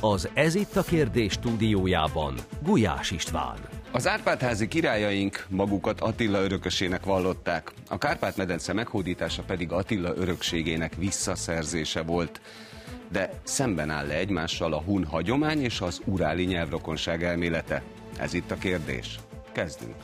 [0.00, 3.56] Az Ez itt a kérdés stúdiójában Gulyás István.
[3.92, 12.40] Az Árpádházi királyaink magukat Attila örökösének vallották, a Kárpát-medence meghódítása pedig Attila örökségének visszaszerzése volt.
[13.12, 17.82] De szemben áll le egymással a hun hagyomány és az uráli nyelvrokonság elmélete?
[18.18, 19.18] Ez itt a kérdés.
[19.52, 19.94] Kezdünk.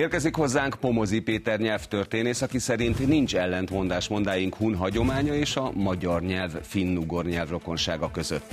[0.00, 6.22] Érkezik hozzánk Pomozi Péter nyelvtörténész, aki szerint nincs ellentmondás mondáink hun hagyománya és a magyar
[6.22, 8.50] nyelv finnugor nyelvrokonsága között.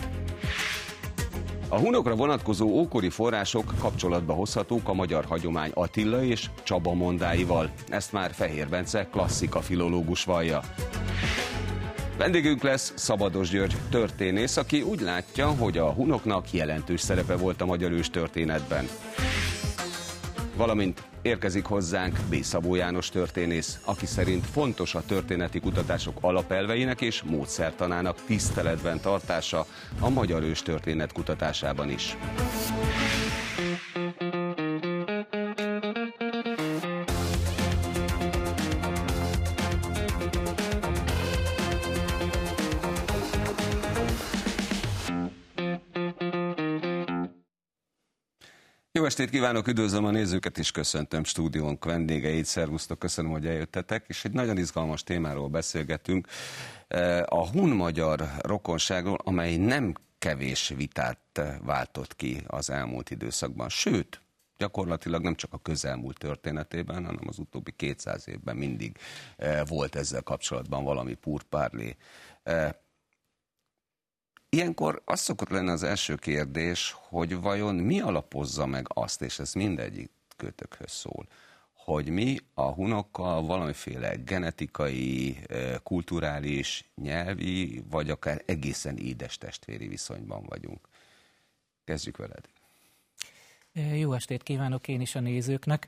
[1.69, 7.71] A hunokra vonatkozó ókori források kapcsolatba hozhatók a magyar hagyomány Attila és Csaba mondáival.
[7.89, 10.61] Ezt már Fehér Bence klasszika filológus vallja.
[12.17, 17.65] Vendégünk lesz Szabados György történész, aki úgy látja, hogy a hunoknak jelentős szerepe volt a
[17.65, 18.09] magyar ős.
[20.55, 22.43] Valamint Érkezik hozzánk B.
[22.43, 29.65] Szabó János történész, aki szerint fontos a történeti kutatások alapelveinek és módszertanának tiszteletben tartása
[29.99, 32.17] a magyar ős történet kutatásában is.
[49.07, 52.45] Estét kívánok, üdvözlöm a nézőket, és köszöntöm stúdiónk vendégeit.
[52.45, 56.27] Szervusztok, köszönöm, hogy eljöttetek, és egy nagyon izgalmas témáról beszélgetünk.
[56.87, 63.69] Eh, a hun-magyar rokonságról, amely nem kevés vitát eh, váltott ki az elmúlt időszakban.
[63.69, 64.21] Sőt,
[64.57, 68.97] gyakorlatilag nem csak a közelmúlt történetében, hanem az utóbbi 200 évben mindig
[69.37, 71.95] eh, volt ezzel kapcsolatban valami purpárlé.
[74.49, 79.53] Ilyenkor az szokott lenni az első kérdés, hogy vajon mi alapozza meg azt, és ez
[79.53, 81.27] mindegyik kötökhöz szól,
[81.73, 90.43] hogy mi a hunokkal valamiféle genetikai, eh, kulturális, nyelvi, vagy akár egészen édes testvéri viszonyban
[90.43, 90.87] vagyunk.
[91.83, 92.49] Kezdjük veled.
[93.95, 95.87] Jó estét kívánok én is a nézőknek.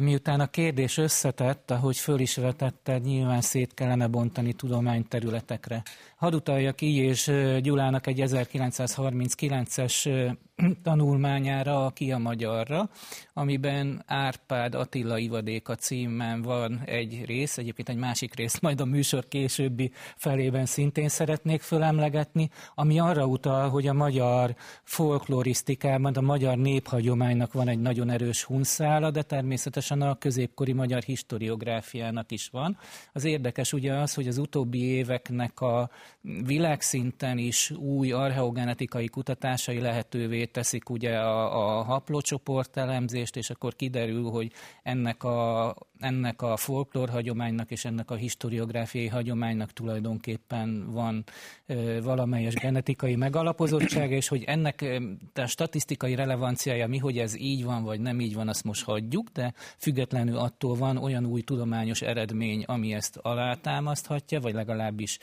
[0.00, 5.82] Miután a kérdés összetett, ahogy föl is vetetted, nyilván szét kellene bontani tudományterületekre.
[6.16, 7.32] Hadd utaljak így és
[7.62, 10.34] Gyulának egy 1939-es
[10.82, 12.90] tanulmányára, aki a magyarra,
[13.32, 19.28] amiben Árpád Attila Ivadéka címen van egy rész, egyébként egy másik rész, majd a műsor
[19.28, 27.52] későbbi felében szintén szeretnék fölemlegetni, ami arra utal, hogy a magyar folklorisztikában, a magyar néphagyománynak
[27.52, 32.78] van egy nagyon erős hunszála, de természetesen a középkori magyar historiográfiának is van.
[33.12, 35.90] Az érdekes ugye az, hogy az utóbbi éveknek a
[36.44, 44.30] világszinten is új archeogenetikai kutatásai lehetővé teszik ugye a, a haplócsoport elemzést, és akkor kiderül,
[44.30, 44.52] hogy
[44.82, 51.24] ennek a, ennek a folklór hagyománynak és ennek a historiográfiai hagyománynak tulajdonképpen van
[51.66, 54.84] ö, valamelyes genetikai megalapozottsága, és hogy ennek
[55.34, 59.28] a statisztikai relevanciája mi, hogy ez így van, vagy nem így van, azt most hagyjuk,
[59.28, 65.18] de függetlenül attól van olyan új tudományos eredmény, ami ezt alátámaszthatja, vagy legalábbis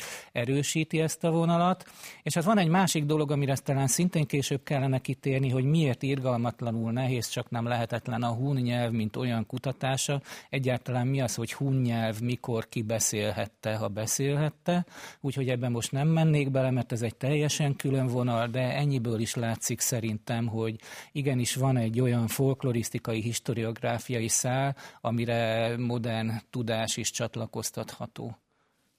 [0.74, 1.86] erősíti ezt a vonalat.
[2.24, 6.92] És hát van egy másik dolog, amire talán szintén később kellene kitérni, hogy miért irgalmatlanul
[6.92, 10.22] nehéz, csak nem lehetetlen a hun nyelv, mint olyan kutatása.
[10.50, 14.86] Egyáltalán mi az, hogy hun nyelv, mikor ki beszélhette, ha beszélhette.
[15.22, 19.36] Úgyhogy ebben most nem mennék bele, mert ez egy teljesen külön vonal, de ennyiből is
[19.36, 20.76] látszik szerintem, hogy
[21.12, 28.38] igenis van egy olyan folklorisztikai, historiográfiai szál, amire modern tudás is csatlakoztatható.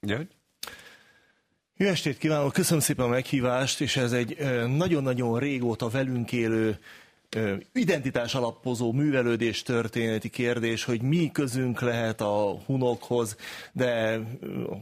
[0.01, 0.33] György?
[1.77, 4.39] Jó estét kívánok, köszönöm szépen a meghívást, és ez egy
[4.77, 6.79] nagyon-nagyon régóta velünk élő
[7.73, 13.37] identitás alapozó művelődés történeti kérdés, hogy mi közünk lehet a hunokhoz,
[13.73, 14.21] de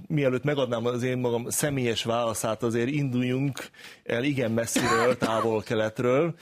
[0.06, 3.68] mielőtt megadnám az én magam személyes válaszát, azért induljunk
[4.04, 6.34] el igen messziről, távol-keletről.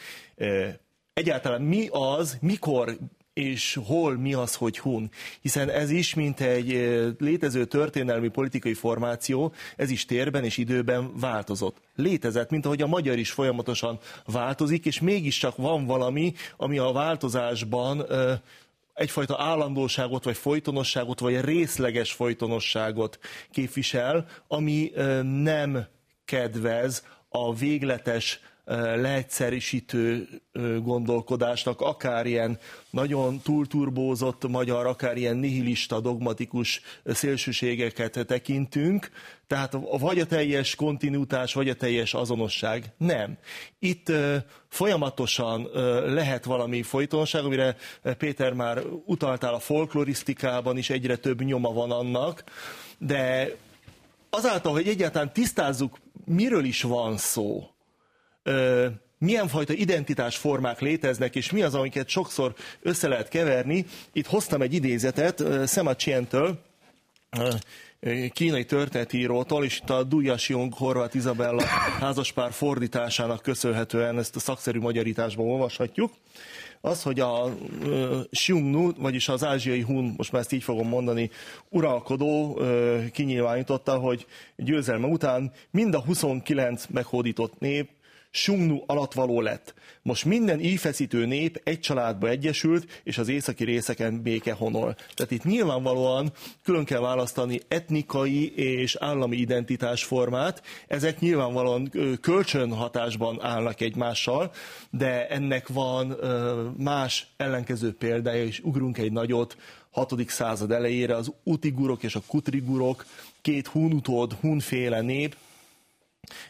[1.12, 2.96] Egyáltalán mi az, mikor
[3.32, 5.10] és hol mi az, hogy hun.
[5.40, 6.68] Hiszen ez is, mint egy
[7.18, 11.76] létező történelmi politikai formáció, ez is térben és időben változott.
[11.96, 18.06] Létezett, mint ahogy a magyar is folyamatosan változik, és mégiscsak van valami, ami a változásban
[18.94, 23.18] egyfajta állandóságot, vagy folytonosságot, vagy részleges folytonosságot
[23.50, 24.92] képvisel, ami
[25.22, 25.86] nem
[26.24, 28.40] kedvez a végletes
[28.76, 30.28] leegyszerűsítő
[30.82, 32.58] gondolkodásnak, akár ilyen
[32.90, 39.10] nagyon túlturbózott magyar, akár ilyen nihilista, dogmatikus szélsőségeket tekintünk,
[39.46, 42.84] tehát vagy a teljes kontinuitás, vagy a teljes azonosság.
[42.96, 43.38] Nem.
[43.78, 44.12] Itt
[44.68, 45.68] folyamatosan
[46.14, 47.76] lehet valami folytonosság, amire
[48.18, 52.44] Péter már utaltál a folklorisztikában is egyre több nyoma van annak,
[52.98, 53.54] de
[54.30, 57.70] azáltal, hogy egyáltalán tisztázzuk miről is van szó.
[59.18, 63.86] Milyen fajta identitásformák léteznek, és mi az, amiket sokszor össze lehet keverni.
[64.12, 66.58] Itt hoztam egy idézetet Sema Chien-től,
[68.32, 71.64] kínai történetírótól, és itt a Dujas Jung Horváth Izabella
[72.00, 76.12] házaspár fordításának köszönhetően ezt a szakszerű magyarításban olvashatjuk.
[76.80, 77.56] Az, hogy a
[78.30, 81.30] Xiongnu, vagyis az ázsiai hun, most már ezt így fogom mondani,
[81.68, 82.60] uralkodó
[83.12, 84.26] kinyilvánította, hogy
[84.56, 87.88] győzelme után mind a 29 meghódított nép
[88.30, 89.74] Sungnu alatvaló lett.
[90.02, 94.94] Most minden ífeszítő nép egy családba egyesült, és az északi részeken béke honol.
[95.14, 96.32] Tehát itt nyilvánvalóan
[96.62, 100.62] külön kell választani etnikai és állami identitásformát.
[100.86, 104.52] Ezek nyilvánvalóan kölcsönhatásban állnak egymással,
[104.90, 106.16] de ennek van
[106.76, 109.56] más ellenkező példája, és ugrunk egy nagyot,
[109.90, 110.14] 6.
[110.26, 113.06] század elejére az utigurok és a kutrigurok,
[113.42, 115.36] két hunutód, hunféle nép,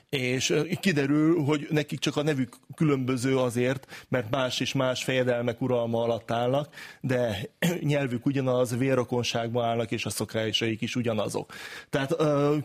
[0.08, 6.02] és kiderül, hogy nekik csak a nevük különböző azért, mert más és más fejedelmek uralma
[6.02, 7.48] alatt állnak, de
[7.80, 11.52] nyelvük ugyanaz, vérrokonságban állnak, és a szokásaik is ugyanazok.
[11.90, 12.16] Tehát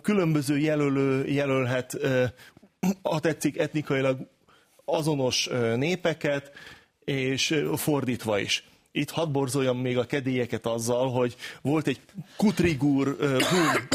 [0.01, 1.97] különböző jelölő jelölhet,
[3.01, 4.17] ha tetszik, etnikailag
[4.85, 6.51] azonos népeket,
[7.03, 8.63] és fordítva is.
[8.91, 11.99] Itt hadd borzoljam még a kedélyeket azzal, hogy volt egy
[12.37, 13.89] Kutrigur Hun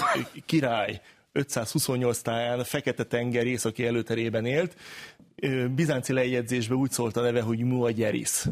[0.47, 1.01] király,
[1.33, 4.77] 528 táján Fekete-tenger északi előterében élt.
[5.75, 8.45] Bizánci lejegyzésben úgy szólt a neve, hogy Muagyeris.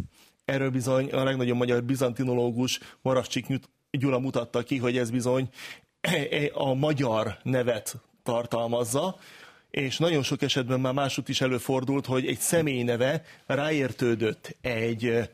[0.44, 3.46] Erről bizony a legnagyobb magyar bizantinológus Marascsik
[3.90, 5.48] Gyula mutatta ki, hogy ez bizony
[6.52, 9.16] a magyar nevet tartalmazza,
[9.70, 15.28] és nagyon sok esetben már másút is előfordult, hogy egy személy neve ráértődött egy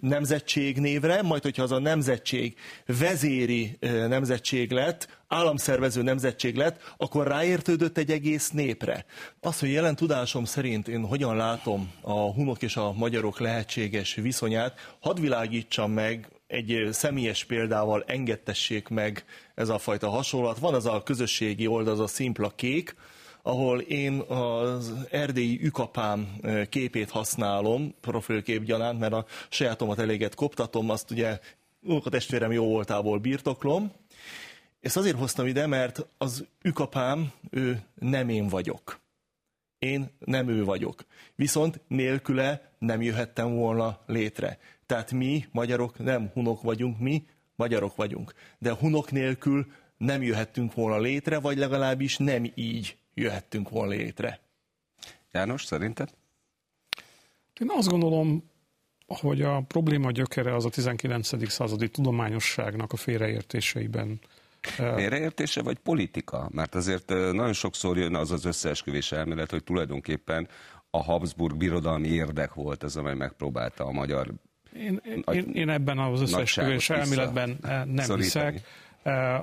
[0.00, 2.56] nemzetség névre, majd hogyha az a nemzetség
[2.86, 9.04] vezéri nemzetség lett, államszervező nemzetség lett, akkor ráértődött egy egész népre.
[9.40, 14.96] Az, hogy jelen tudásom szerint én hogyan látom a hunok és a magyarok lehetséges viszonyát,
[15.00, 19.24] hadd világítsam meg egy személyes példával engedtessék meg
[19.54, 20.58] ez a fajta hasonlat.
[20.58, 22.94] Van az a közösségi oldal, az a Szimpla Kék,
[23.48, 31.10] ahol én az erdélyi ükapám képét használom profilkép gyanánt, mert a sajátomat eléget koptatom, azt
[31.10, 31.38] ugye
[32.04, 33.92] a testvérem jó voltából birtoklom.
[34.80, 39.00] Ezt azért hoztam ide, mert az ükapám, ő nem én vagyok.
[39.78, 41.04] Én nem ő vagyok.
[41.34, 44.58] Viszont nélküle nem jöhettem volna létre.
[44.86, 48.34] Tehát mi, magyarok, nem hunok vagyunk, mi magyarok vagyunk.
[48.58, 49.66] De hunok nélkül
[49.96, 54.40] nem jöhettünk volna létre, vagy legalábbis nem így jöhettünk volna létre.
[55.32, 56.08] János, szerinted?
[57.60, 58.50] Én azt gondolom,
[59.06, 61.50] hogy a probléma gyökere az a 19.
[61.50, 64.20] századi tudományosságnak a félreértéseiben
[64.60, 66.48] Félreértése vagy politika?
[66.52, 70.48] Mert azért nagyon sokszor jön az az összeesküvés elmélet, hogy tulajdonképpen
[70.90, 74.32] a Habsburg birodalmi érdek volt az, amely megpróbálta a magyar
[74.76, 78.22] én, én, én ebben az összeesküvés elméletben nem szorítani.
[78.22, 78.60] hiszek.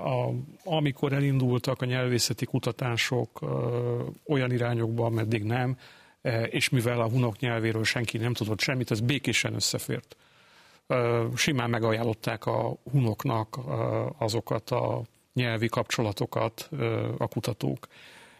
[0.03, 0.31] A,
[0.63, 3.39] amikor elindultak a nyelvészeti kutatások
[4.27, 5.77] olyan irányokba, meddig nem,
[6.49, 10.15] és mivel a hunok nyelvéről senki nem tudott semmit, ez békésen összefért.
[11.35, 13.59] Simán megajánlották a hunoknak
[14.17, 15.01] azokat a
[15.33, 16.69] nyelvi kapcsolatokat
[17.17, 17.87] a kutatók.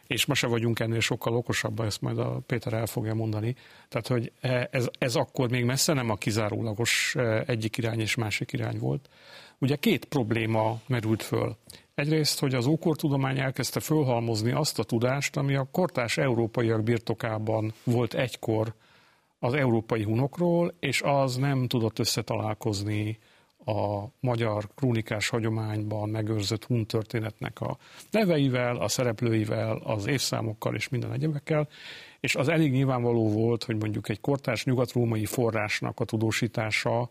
[0.07, 3.55] És ma se vagyunk ennél sokkal okosabb, ezt majd a Péter el fogja mondani.
[3.87, 4.31] Tehát, hogy
[4.71, 7.15] ez, ez akkor még messze nem a kizárólagos
[7.45, 9.09] egyik irány és másik irány volt.
[9.59, 11.57] Ugye két probléma merült föl.
[11.95, 18.13] Egyrészt, hogy az ókortudomány elkezdte fölhalmozni azt a tudást, ami a kortás európaiak birtokában volt
[18.13, 18.73] egykor
[19.39, 23.19] az európai hunokról, és az nem tudott összetalálkozni
[23.65, 27.77] a magyar krónikás hagyományban megőrzött hun történetnek a
[28.11, 31.67] neveivel, a szereplőivel, az évszámokkal és minden egyebekkel,
[32.19, 37.09] és az elég nyilvánvaló volt, hogy mondjuk egy kortás nyugatrómai forrásnak a tudósítása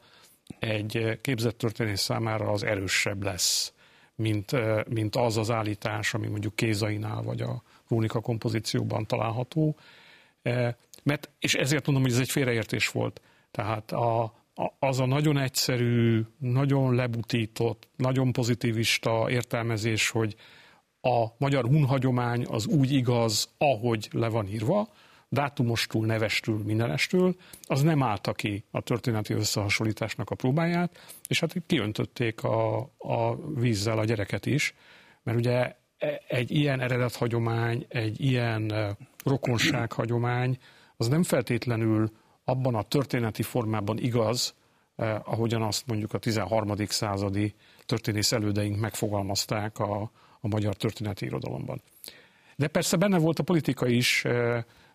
[0.59, 3.73] egy képzett történész számára az erősebb lesz,
[4.15, 4.51] mint,
[4.89, 9.77] mint az az állítás, ami mondjuk Kézainál vagy a Rónika kompozícióban található.
[11.03, 13.21] Mert, és ezért mondom, hogy ez egy félreértés volt.
[13.51, 14.23] Tehát a,
[14.55, 20.37] a, az a nagyon egyszerű, nagyon lebutított, nagyon pozitivista értelmezés, hogy
[21.01, 24.89] a magyar hunhagyomány az úgy igaz, ahogy le van írva,
[25.35, 32.43] dátumostól, nevestől, mindenestől, az nem állta ki a történeti összehasonlításnak a próbáját, és hát kiöntötték
[32.43, 34.75] a, a vízzel a gyereket is,
[35.23, 40.59] mert ugye e, egy ilyen eredethagyomány, egy ilyen e, rokonsághagyomány,
[40.97, 42.11] az nem feltétlenül
[42.45, 44.55] abban a történeti formában igaz,
[44.97, 46.75] eh, ahogyan azt mondjuk a 13.
[46.87, 47.55] századi
[47.87, 50.11] történész elődeink megfogalmazták a,
[50.41, 51.83] a magyar történeti irodalomban.
[52.57, 54.25] De persze benne volt a politika is,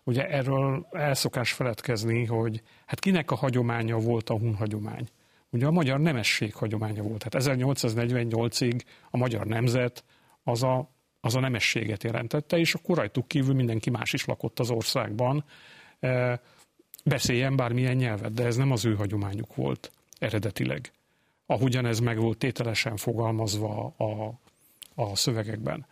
[0.04, 5.08] ugye erről elszokás feledkezni, hogy hát kinek a hagyománya volt a hun hagyomány.
[5.50, 7.22] Ugye a magyar nemesség hagyománya volt.
[7.22, 8.80] Hát 1848-ig
[9.10, 10.04] a magyar nemzet
[10.42, 10.90] az a,
[11.20, 15.44] az a nemességet jelentette, és akkor rajtuk kívül mindenki más is lakott az országban.
[16.00, 16.40] E,
[17.04, 20.92] beszéljen bármilyen nyelvet, de ez nem az ő hagyományuk volt eredetileg.
[21.46, 24.32] Ahogyan ez meg volt tételesen fogalmazva a,
[25.02, 25.86] a szövegekben.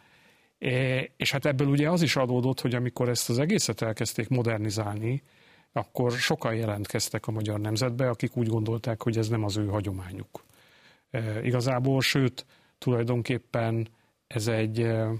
[0.58, 5.22] E, és hát ebből ugye az is adódott, hogy amikor ezt az egészet elkezdték modernizálni,
[5.72, 10.44] akkor sokan jelentkeztek a magyar nemzetbe, akik úgy gondolták, hogy ez nem az ő hagyományuk.
[11.10, 12.46] E, igazából, sőt,
[12.78, 13.88] tulajdonképpen
[14.26, 15.10] ez egy e,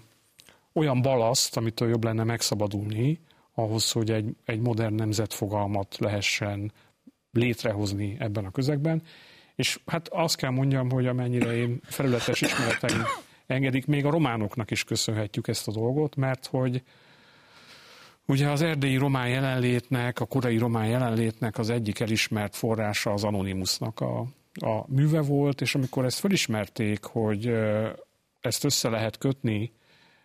[0.73, 3.21] olyan balaszt, amitől jobb lenne megszabadulni,
[3.55, 6.73] ahhoz, hogy egy, egy modern nemzetfogalmat lehessen
[7.33, 9.03] létrehozni ebben a közegben.
[9.55, 13.03] És hát azt kell mondjam, hogy amennyire én felületes ismereteim
[13.49, 16.83] engedik, még a románoknak is köszönhetjük ezt a dolgot, mert hogy
[18.31, 24.01] Ugye az erdélyi román jelenlétnek, a korai román jelenlétnek az egyik elismert forrása az Anonymusnak
[24.01, 24.19] a,
[24.55, 27.53] a műve volt, és amikor ezt felismerték, hogy
[28.41, 29.73] ezt össze lehet kötni,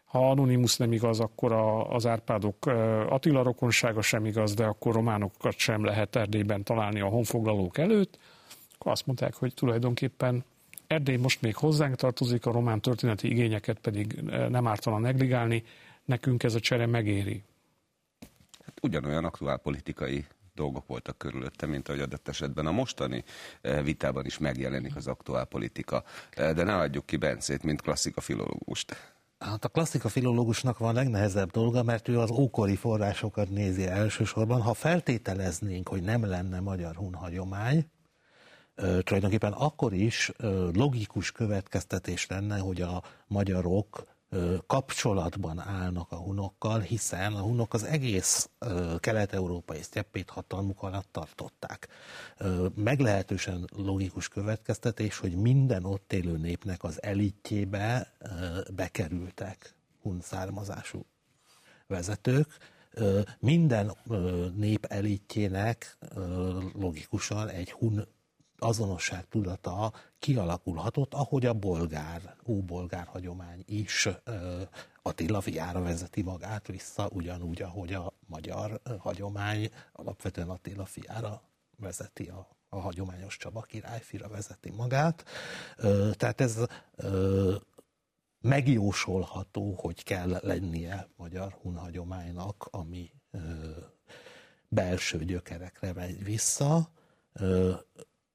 [0.06, 2.66] ha Anonymus nem igaz, akkor a, az Árpádok
[3.10, 8.18] Attila rokonsága sem igaz, de akkor románokat sem lehet Erdélyben találni a honfoglalók előtt,
[8.76, 10.46] akkor azt mondták, hogy tulajdonképpen
[10.94, 15.64] Erdély most még hozzánk tartozik, a román történeti igényeket pedig nem ártana negligálni,
[16.06, 17.44] nekünk ez a csere megéri
[18.84, 23.24] ugyanolyan aktuál politikai dolgok voltak körülötte, mint ahogy adott esetben a mostani
[23.62, 26.04] eh, vitában is megjelenik az aktuál politika.
[26.32, 29.14] Eh, de ne adjuk ki Bencét, mint klasszika filológust.
[29.40, 34.62] Hát a klasszika filológusnak van a legnehezebb dolga, mert ő az ókori forrásokat nézi elsősorban.
[34.62, 37.86] Ha feltételeznénk, hogy nem lenne magyar hun hagyomány,
[38.76, 40.32] tulajdonképpen akkor is
[40.74, 44.12] logikus következtetés lenne, hogy a magyarok
[44.68, 48.50] kapcsolatban állnak a hunokkal, hiszen a hunok az egész
[49.00, 51.88] kelet-európai sztyeppét hatalmuk alatt tartották.
[52.76, 58.14] Meglehetősen logikus következtetés, hogy minden ott élő népnek az elitjébe
[58.76, 61.06] bekerültek hun származású
[61.88, 62.48] vezetők,
[63.40, 63.92] minden
[64.56, 65.98] nép elitjének
[66.74, 68.08] logikusan egy hun
[68.64, 74.10] azonosság tudata kialakulhatott, ahogy a bolgár, óbolgár hagyomány is
[75.02, 81.42] Attila fiára vezeti magát vissza, ugyanúgy, ahogy a magyar hagyomány alapvetően Attila fiára
[81.78, 85.26] vezeti a, a hagyományos Csaba királyfira vezeti magát.
[86.12, 86.58] Tehát ez
[88.42, 93.12] megjósolható, hogy kell lennie magyar hun hagyománynak, ami
[94.68, 96.90] belső gyökerekre megy vissza,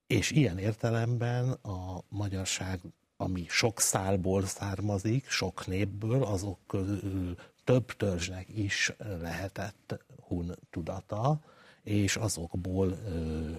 [0.09, 2.81] és ilyen értelemben a magyarság,
[3.17, 11.41] ami sok szálból származik, sok népből, azok közül több törzsnek is lehetett hun tudata,
[11.83, 13.51] és azokból ö,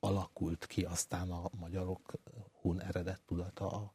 [0.00, 2.12] alakult ki aztán a magyarok
[2.60, 3.92] hun eredet tudata a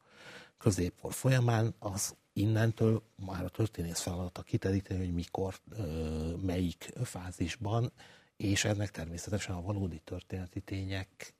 [0.57, 7.91] középkor folyamán, az innentől már a történész feladata kiteríteni, hogy mikor, ö, melyik fázisban,
[8.37, 11.33] és ennek természetesen a valódi történeti tények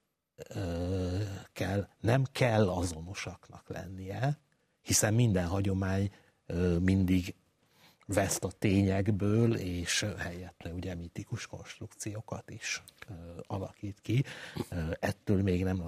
[1.54, 4.40] kell, nem kell azonosaknak lennie,
[4.82, 6.12] hiszen minden hagyomány
[6.80, 7.36] mindig
[8.06, 12.84] veszt a tényekből, és helyette ugye mitikus konstrukciókat is
[13.48, 14.24] alakít ki.
[15.00, 15.84] Ettől még nem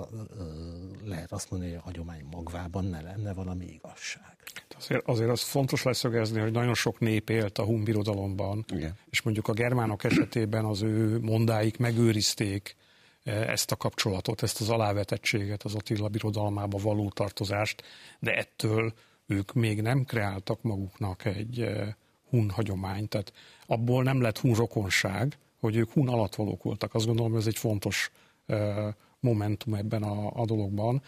[1.04, 4.38] lehet azt mondani, hogy a hagyomány magvában ne lenne valami igazság.
[4.78, 8.98] Azért, azért az fontos leszögezni, hogy nagyon sok nép élt a Hun birodalomban, Igen.
[9.10, 12.76] és mondjuk a germánok esetében az ő mondáik megőrizték
[13.24, 17.84] ezt a kapcsolatot, ezt az alávetettséget, az Attila birodalmába való tartozást,
[18.20, 18.94] de ettől
[19.28, 21.94] ők még nem kreáltak maguknak egy eh,
[22.30, 23.34] hun hagyományt, tehát
[23.68, 26.94] abból nem lett hun rokonság, hogy ők hun alatvalók voltak.
[26.94, 28.12] Azt gondolom, ez egy fontos
[28.46, 31.02] eh, momentum ebben a, a dologban.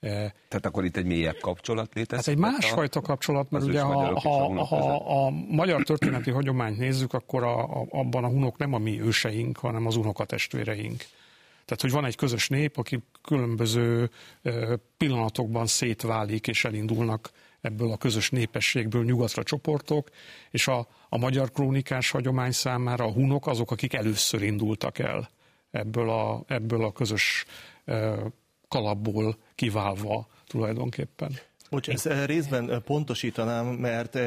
[0.00, 2.24] Eh, tehát akkor itt egy mélyebb kapcsolat létezik?
[2.24, 4.96] Hát egy másfajta kapcsolat, mert ugye ha, ha, ha
[5.26, 9.58] a magyar történeti hagyományt nézzük, akkor a, a, abban a hunok nem a mi őseink,
[9.58, 11.04] hanem az unokatestvéreink.
[11.66, 14.10] Tehát, hogy van egy közös nép, aki különböző
[14.96, 17.30] pillanatokban szétválik és elindulnak
[17.60, 20.10] ebből a közös népességből nyugatra csoportok,
[20.50, 25.30] és a, a magyar krónikás hagyomány számára a hunok azok, akik először indultak el
[25.70, 27.44] ebből a, ebből a közös
[28.68, 31.38] kalapból kiválva tulajdonképpen.
[31.70, 34.18] Bocs, ezt részben pontosítanám, mert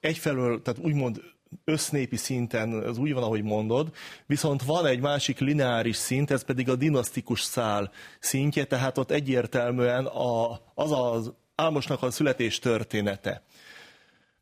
[0.00, 1.22] egyfelől, tehát úgymond
[1.64, 3.94] össznépi szinten az úgy van, ahogy mondod,
[4.26, 7.90] viszont van egy másik lineáris szint, ez pedig a dinasztikus szál
[8.20, 13.42] szintje, tehát ott egyértelműen a, az az Álmosnak a születés története.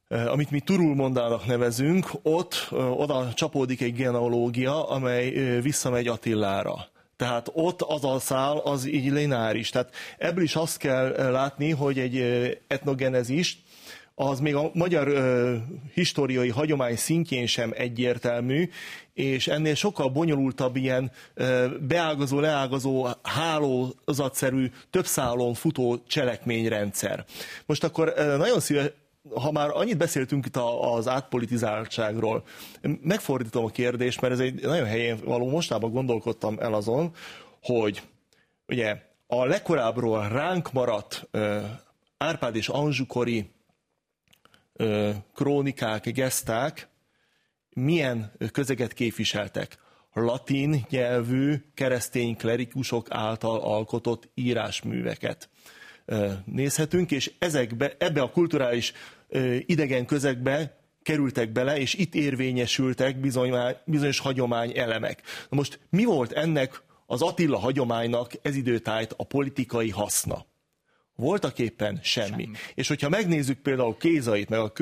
[0.09, 6.89] amit mi turulmondának nevezünk, ott oda csapódik egy genealógia, amely visszamegy Attilára.
[7.17, 9.71] Tehát ott az a szál, az így lineáris.
[9.71, 12.19] Tehát ebből is azt kell látni, hogy egy
[12.67, 13.59] etnogenezist,
[14.21, 15.57] az még a magyar ö,
[15.95, 18.69] historiai hagyomány szintjén sem egyértelmű,
[19.15, 27.25] és ennél sokkal bonyolultabb ilyen ö, beágazó, leágazó, hálózatszerű, több szálon futó cselekményrendszer.
[27.67, 28.91] Most akkor ö, nagyon szíves,
[29.35, 32.43] ha már annyit beszéltünk itt az átpolitizáltságról,
[33.03, 37.11] megfordítom a kérdést, mert ez egy nagyon helyén való, mostában gondolkodtam el azon,
[37.63, 38.03] hogy
[38.67, 38.97] ugye
[39.27, 41.29] a legkorábbról ránk maradt
[42.19, 43.51] Árpád és Anzsukori
[45.35, 46.89] krónikák, geszták
[47.71, 49.79] milyen közeget képviseltek.
[50.13, 55.49] Latin nyelvű keresztény klerikusok által alkotott írásműveket
[56.45, 58.93] nézhetünk, és ezekbe, ebbe a kulturális
[59.67, 63.55] idegen közegbe kerültek bele, és itt érvényesültek bizony,
[63.85, 65.23] bizonyos hagyomány elemek.
[65.49, 70.47] Na most mi volt ennek az Attila hagyománynak ez időtájt a politikai haszna?
[71.21, 72.29] Voltak éppen semmi.
[72.29, 72.51] semmi.
[72.75, 74.73] És hogyha megnézzük például Kézait, meg a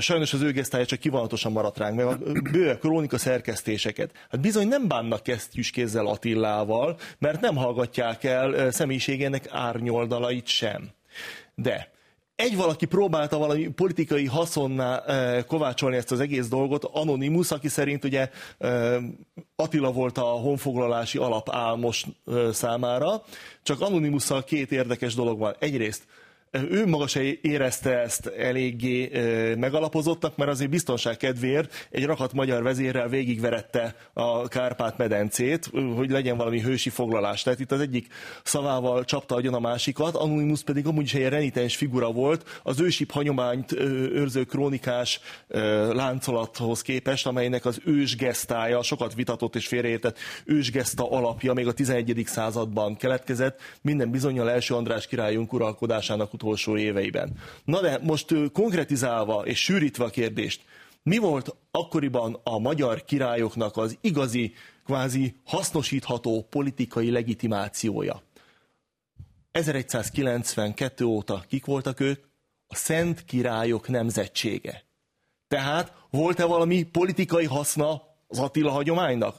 [0.00, 2.18] Sajnos az ő gesztája csak kivonatosan maradt ránk, meg a
[2.52, 4.10] bő krónika szerkesztéseket.
[4.30, 5.22] Hát bizony nem bánnak
[5.70, 10.90] kézzel Attillával, mert nem hallgatják el személyiségének árnyoldalait sem.
[11.54, 11.90] De
[12.40, 15.02] egy valaki próbálta valami politikai haszonná
[15.46, 18.30] kovácsolni ezt az egész dolgot, Anonymous, aki szerint ugye
[19.56, 22.06] Attila volt a honfoglalási alap álmos
[22.52, 23.22] számára,
[23.62, 25.54] csak Anonymusszal két érdekes dolog van.
[25.58, 26.02] Egyrészt
[26.50, 29.10] ő maga se érezte ezt eléggé
[29.54, 36.60] megalapozottnak, mert azért biztonság kedvéért egy rakat magyar vezérrel végigverette a Kárpát-medencét, hogy legyen valami
[36.60, 37.42] hősi foglalás.
[37.42, 38.06] Tehát itt az egyik
[38.42, 43.10] szavával csapta agyon a másikat, Anonymous pedig amúgy is egy renitens figura volt, az ősip
[43.10, 43.72] hagyományt
[44.12, 45.20] őrző krónikás
[45.92, 52.22] láncolathoz képest, amelynek az ősgesztája, sokat vitatott és félreértett ősgeszta alapja még a 11.
[52.26, 57.38] században keletkezett, minden bizonyal első András királyunk uralkodásának utolsó éveiben.
[57.64, 60.62] Na de most konkretizálva és sűrítve a kérdést,
[61.02, 68.22] mi volt akkoriban a magyar királyoknak az igazi, kvázi hasznosítható politikai legitimációja?
[69.50, 72.24] 1192 óta kik voltak ők?
[72.66, 74.84] A Szent Királyok nemzetsége.
[75.48, 79.36] Tehát volt-e valami politikai haszna az Attila hagyománynak?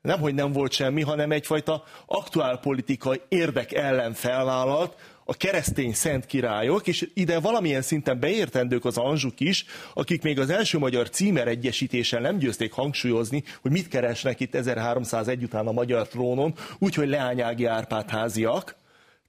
[0.00, 4.96] Nem, hogy nem volt semmi, hanem egyfajta aktuál politikai érdek ellen felvállalt,
[5.28, 10.50] a keresztény szent királyok, és ide valamilyen szinten beértendők az anzsuk is, akik még az
[10.50, 16.08] első magyar címer egyesítésen nem győzték hangsúlyozni, hogy mit keresnek itt 1301 után a magyar
[16.08, 18.76] trónon, úgyhogy leányági Árpád háziak,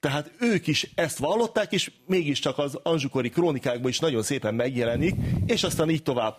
[0.08, 5.16] tehát ők is ezt vallották, és mégiscsak az anzsukori krónikákban is nagyon szépen megjelenik,
[5.46, 6.36] és aztán így tovább.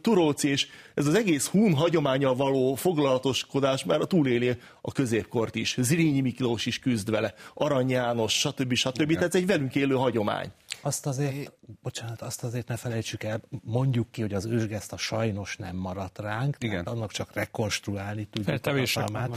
[0.00, 5.76] Turóci és ez az egész hun hagyománya való foglalatoskodás már a túléli a középkort is.
[5.78, 8.74] Zrínyi Miklós is küzd vele, Arany János, stb.
[8.74, 9.00] stb.
[9.00, 9.14] Igen.
[9.14, 10.48] Tehát egy velünk élő hagyomány.
[10.82, 15.56] Azt azért, bocsánat, azt azért ne felejtsük el, mondjuk ki, hogy az ősgeszt a sajnos
[15.56, 16.84] nem maradt ránk, Igen.
[16.84, 19.30] annak csak rekonstruálni tudjuk a számát.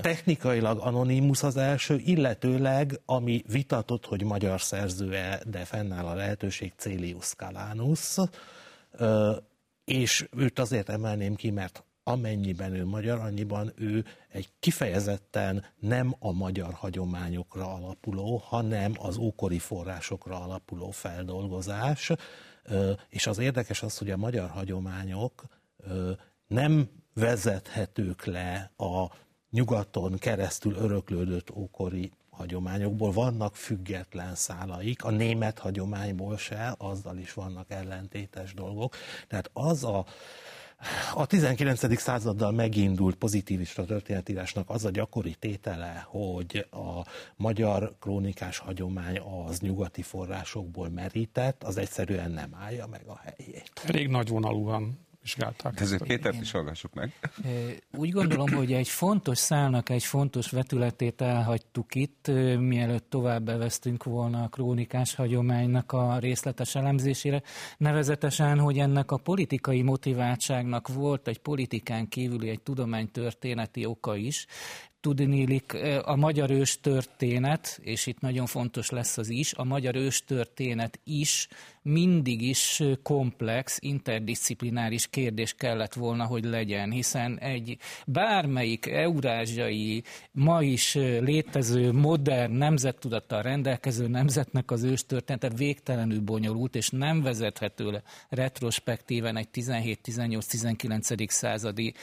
[0.00, 7.26] Technikailag Anonymous az első, illetőleg, ami vitatott, hogy magyar szerzője, de fennáll a lehetőség Célius
[7.26, 8.16] Calánus,
[9.84, 16.32] és őt azért emelném ki, mert amennyiben ő magyar, annyiban ő egy kifejezetten nem a
[16.32, 22.12] magyar hagyományokra alapuló, hanem az ókori forrásokra alapuló feldolgozás.
[23.08, 25.44] És az érdekes az, hogy a magyar hagyományok
[26.46, 29.06] nem vezethetők le a
[29.50, 37.70] nyugaton keresztül öröklődött ókori hagyományokból, vannak független szálaik, a német hagyományból se, azzal is vannak
[37.70, 38.96] ellentétes dolgok.
[39.28, 40.04] Tehát az a
[41.14, 41.98] a 19.
[42.00, 47.04] századdal megindult pozitivista történetírásnak az a gyakori tétele, hogy a
[47.36, 53.70] magyar krónikás hagyomány az nyugati forrásokból merített, az egyszerűen nem állja meg a helyét.
[53.84, 55.80] Elég nagy vonalúan vizsgálták.
[55.80, 57.12] Ezért Pétert is hallgassuk meg.
[57.96, 62.26] Úgy gondolom, hogy egy fontos szálnak egy fontos vetületét elhagytuk itt,
[62.58, 67.42] mielőtt tovább beveztünk volna a krónikás hagyománynak a részletes elemzésére,
[67.76, 74.46] nevezetesen, hogy ennek a politikai motiváltságnak volt egy politikán kívüli egy tudománytörténeti oka is,
[75.00, 81.48] tudnélik a magyar őstörténet, és itt nagyon fontos lesz az is, a magyar őstörténet is
[81.86, 90.94] mindig is komplex, interdisziplináris kérdés kellett volna, hogy legyen, hiszen egy bármelyik eurázsiai, ma is
[91.20, 99.48] létező, modern nemzettudattal rendelkező nemzetnek az őstörténete végtelenül bonyolult, és nem vezethető le retrospektíven egy
[99.52, 101.28] 17-18-19.
[101.28, 101.94] századi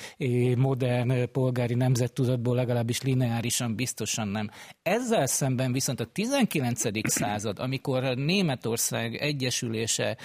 [0.56, 4.50] modern polgári nemzettudatból legalábbis lineárisan biztosan nem.
[4.84, 7.10] Ezzel szemben viszont a 19.
[7.10, 10.18] század, amikor Németország egyesül települése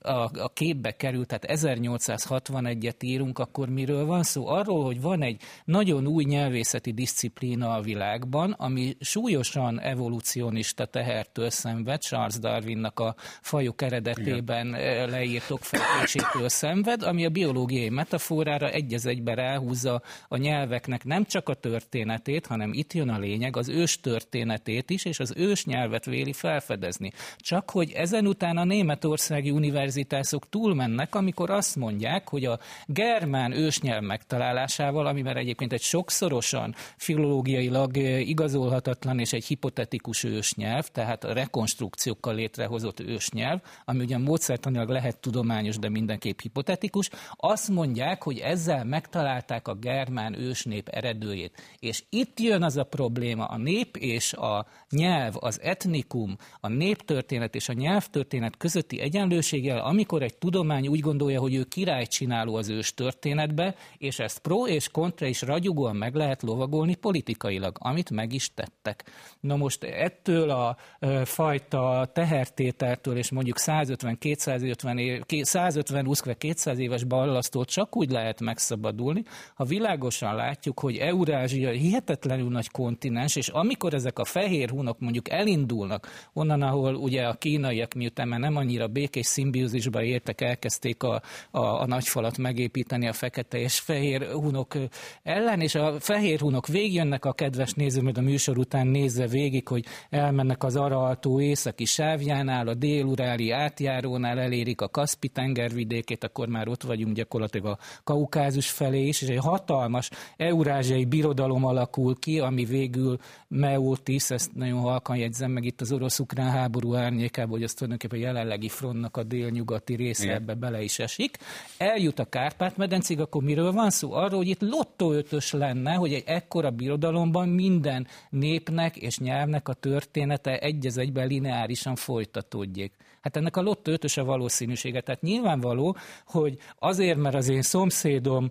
[0.00, 4.46] a, a képbe került, tehát 1861-et írunk, akkor miről van szó?
[4.46, 12.00] Arról, hogy van egy nagyon új nyelvészeti disziplína a világban, ami súlyosan evolúcionista tehertől szenved,
[12.00, 15.10] Charles Darwinnak a fajok eredetében Igen.
[15.10, 21.54] leírt okfejtésétől szenved, ami a biológiai metaforára egy egybe ráhúzza a nyelveknek nem csak a
[21.54, 26.32] történetét, hanem itt jön a lényeg, az ős történetét is, és az ős nyelvet véli
[26.32, 27.12] felfedezni.
[27.36, 34.02] Csak hogy ezen után a németországi univerzitások túlmennek, amikor azt mondják, hogy a germán ősnyelv
[34.02, 43.00] megtalálásával, amivel egyébként egy sokszorosan filológiailag igazolhatatlan és egy hipotetikus ősnyelv, tehát a rekonstrukciókkal létrehozott
[43.00, 49.74] ősnyelv, ami ugyan módszertanilag lehet tudományos, de mindenképp hipotetikus, azt mondják, hogy ezzel megtalálták a
[49.74, 51.39] germán ősnép eredőjét.
[51.78, 57.54] És itt jön az a probléma, a nép és a nyelv, az etnikum, a néptörténet
[57.54, 62.54] és a nyelvtörténet történet közötti egyenlőséggel, amikor egy tudomány úgy gondolja, hogy ő király csináló
[62.54, 68.10] az ős történetbe, és ezt pro és kontra is ragyogóan meg lehet lovagolni politikailag, amit
[68.10, 69.04] meg is tettek.
[69.40, 70.76] Na most ettől a
[71.24, 79.22] fajta tehertételtől és mondjuk 150-250 év, 150 200 éves ballasztól csak úgy lehet megszabadulni,
[79.54, 80.96] ha világosan látjuk, hogy
[81.30, 87.22] Eurázsia hihetetlenül nagy kontinens, és amikor ezek a fehér hunok mondjuk elindulnak, onnan, ahol ugye
[87.22, 93.08] a kínaiak miután mert nem annyira békés szimbiózisba értek, elkezdték a, a, a nagyfalat megépíteni
[93.08, 94.74] a fekete és fehér hunok
[95.22, 99.68] ellen, és a fehér hunok végjönnek a kedves néző, majd a műsor után nézze végig,
[99.68, 106.68] hogy elmennek az Araltó északi sávjánál, a déluráli átjárónál elérik a Kaspi tengervidékét, akkor már
[106.68, 112.64] ott vagyunk gyakorlatilag a Kaukázus felé is, és egy hatalmas eurázsiai birodalom alakul ki, ami
[112.64, 118.18] végül Meotis, ezt nagyon halkan jegyzem meg itt az orosz-ukrán háború árnyékában, hogy azt tulajdonképpen
[118.18, 120.36] a jelenlegi frontnak a délnyugati része Igen.
[120.36, 121.38] ebbe bele is esik.
[121.78, 124.12] Eljut a Kárpát-medencig, akkor miről van szó?
[124.12, 130.58] Arról, hogy itt lottóötös lenne, hogy egy ekkora birodalomban minden népnek és nyelvnek a története
[130.58, 132.92] egy egyben lineárisan folytatódjék.
[133.20, 135.00] Hát ennek a lottó ötös a valószínűsége.
[135.00, 138.50] Tehát nyilvánvaló, hogy azért, mert az én szomszédom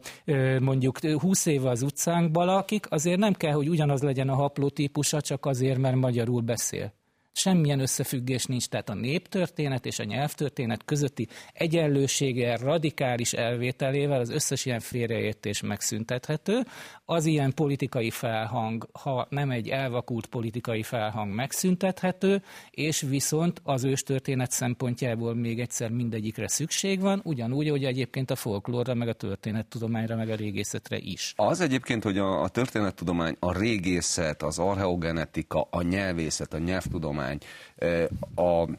[0.59, 5.45] mondjuk 20 éve az utcánkban lakik, azért nem kell, hogy ugyanaz legyen a haplótípusa, csak
[5.45, 6.98] azért, mert magyarul beszél
[7.31, 14.65] semmilyen összefüggés nincs, tehát a néptörténet és a nyelvtörténet közötti egyenlősége radikális elvételével az összes
[14.65, 16.65] ilyen félreértés megszüntethető.
[17.05, 24.51] Az ilyen politikai felhang, ha nem egy elvakult politikai felhang megszüntethető, és viszont az őstörténet
[24.51, 30.29] szempontjából még egyszer mindegyikre szükség van, ugyanúgy, hogy egyébként a folklórra, meg a történettudományra, meg
[30.29, 31.33] a régészetre is.
[31.35, 37.37] Az egyébként, hogy a, a történettudomány, a régészet, az archeogenetika, a nyelvészet, a nyelvtudomány, tudomány,
[38.35, 38.77] a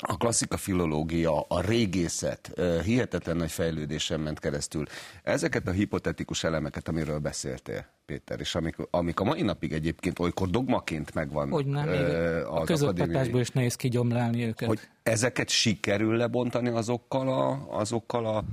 [0.00, 4.84] a klasszika filológia, a régészet hihetetlen nagy fejlődésen ment keresztül.
[5.22, 10.50] Ezeket a hipotetikus elemeket, amiről beszéltél, Péter, és amik, amik a mai napig egyébként olykor
[10.50, 14.68] dogmaként megvan hogy nem, az a közoktatásból is nehéz kigyomlálni őket.
[14.68, 18.44] Hogy ezeket sikerül lebontani azokkal a, azokkal a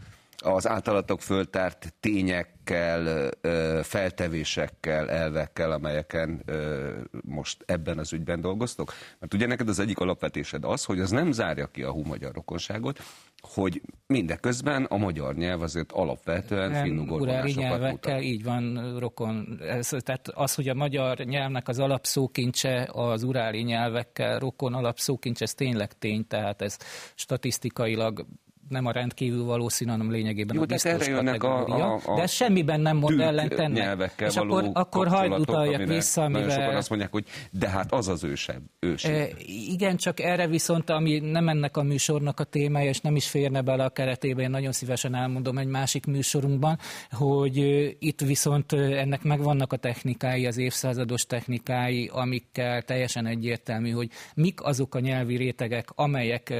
[0.45, 3.31] az általatok föltárt tényekkel,
[3.83, 6.43] feltevésekkel, elvekkel, amelyeken
[7.21, 8.93] most ebben az ügyben dolgoztok?
[9.19, 12.33] Mert ugye neked az egyik alapvetésed az, hogy az nem zárja ki a hú magyar
[12.33, 12.99] rokonságot,
[13.41, 19.59] hogy mindeközben a magyar nyelv azért alapvetően finnugor nyelvekkel, így van, rokon.
[19.61, 25.53] Ez, tehát az, hogy a magyar nyelvnek az alapszókincse az uráli nyelvekkel rokon alapszókincse, ez
[25.53, 26.77] tényleg tény, tehát ez
[27.15, 28.25] statisztikailag
[28.69, 32.27] nem a rendkívül valószínű, hanem lényegében Jó, a biztos erre jönnek a, a, a, De
[32.27, 33.51] semmiben nem mond ellen
[34.19, 36.49] És akkor, akkor hagyd utaljak vissza, amivel...
[36.49, 39.13] sokan azt mondják, hogy de hát az az ősebb, ősebb.
[39.13, 43.29] E, igen, csak erre viszont, ami nem ennek a műsornak a témája, és nem is
[43.29, 46.77] férne bele a keretébe, én nagyon szívesen elmondom egy másik műsorunkban,
[47.11, 47.57] hogy
[47.99, 54.95] itt viszont ennek megvannak a technikái, az évszázados technikái, amikkel teljesen egyértelmű, hogy mik azok
[54.95, 56.53] a nyelvi rétegek, amelyek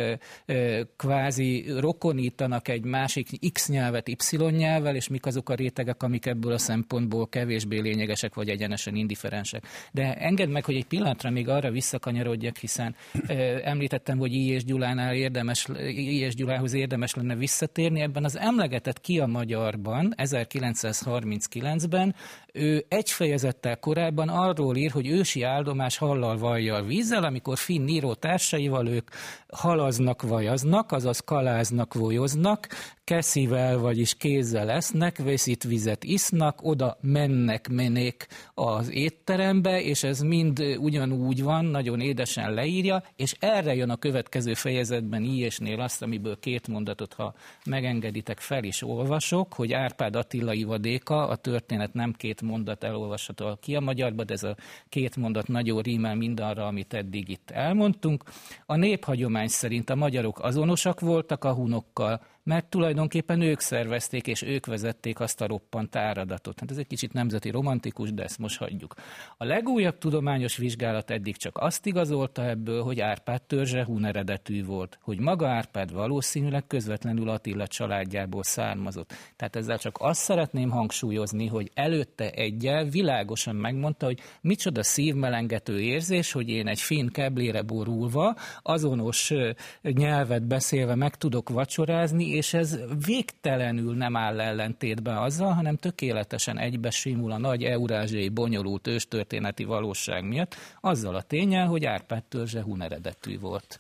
[0.95, 6.25] kvázi rok rokonítanak egy másik X nyelvet Y nyelvvel, és mik azok a rétegek, amik
[6.25, 9.63] ebből a szempontból kevésbé lényegesek, vagy egyenesen indiferensek.
[9.91, 12.95] De engedd meg, hogy egy pillanatra még arra visszakanyarodjak, hiszen
[13.27, 14.58] ö, említettem, hogy I.
[14.58, 16.27] Gyulánál érdemes, I.
[16.27, 18.01] Gyulához érdemes lenne visszatérni.
[18.01, 22.15] Ebben az emlegetett ki a magyarban 1939-ben
[22.55, 28.13] ő egy fejezettel korábban arról ír, hogy ősi áldomás hallal vajjal vízzel, amikor finn író
[28.13, 29.10] társaival ők
[29.47, 32.74] halaznak, vajaznak, azaz kaláznak, volyoznak,
[33.05, 40.59] keszivel, vagyis kézzel esznek, vészít vizet isznak, oda mennek menék az étterembe, és ez mind
[40.79, 46.67] ugyanúgy van, nagyon édesen leírja, és erre jön a következő fejezetben Ilyesnél azt, amiből két
[46.67, 47.33] mondatot, ha
[47.65, 53.75] megengeditek, fel is olvasok, hogy Árpád Attila ivadéka, a történet nem két mondat elolvasható ki
[53.75, 54.55] a magyarba, de ez a
[54.89, 58.23] két mondat nagyon rímel mindarra, amit eddig itt elmondtunk.
[58.65, 64.65] A néphagyomány szerint a magyarok azonosak voltak a hunokkal, mert tulajdonképpen ők szervezték és ők
[64.65, 66.60] vezették azt a roppant áradatot.
[66.60, 68.93] Hát ez egy kicsit nemzeti romantikus, de ezt most hagyjuk.
[69.38, 74.99] A legújabb tudományos vizsgálat eddig csak azt igazolta ebből, hogy Árpád törzse hun eredetű volt,
[75.01, 79.13] hogy maga Árpád valószínűleg közvetlenül Attila családjából származott.
[79.36, 86.31] Tehát ezzel csak azt szeretném hangsúlyozni, hogy előtte egyel világosan megmondta, hogy micsoda szívmelengető érzés,
[86.31, 89.34] hogy én egy finn keblére borulva, azonos
[89.81, 97.32] nyelvet beszélve meg tudok vacsorázni, és ez végtelenül nem áll ellentétben azzal, hanem tökéletesen egybesimul
[97.32, 103.39] a nagy eurázsiai bonyolult őstörténeti valóság miatt, azzal a tényel, hogy Árpád törzse hun eredetű
[103.39, 103.80] volt.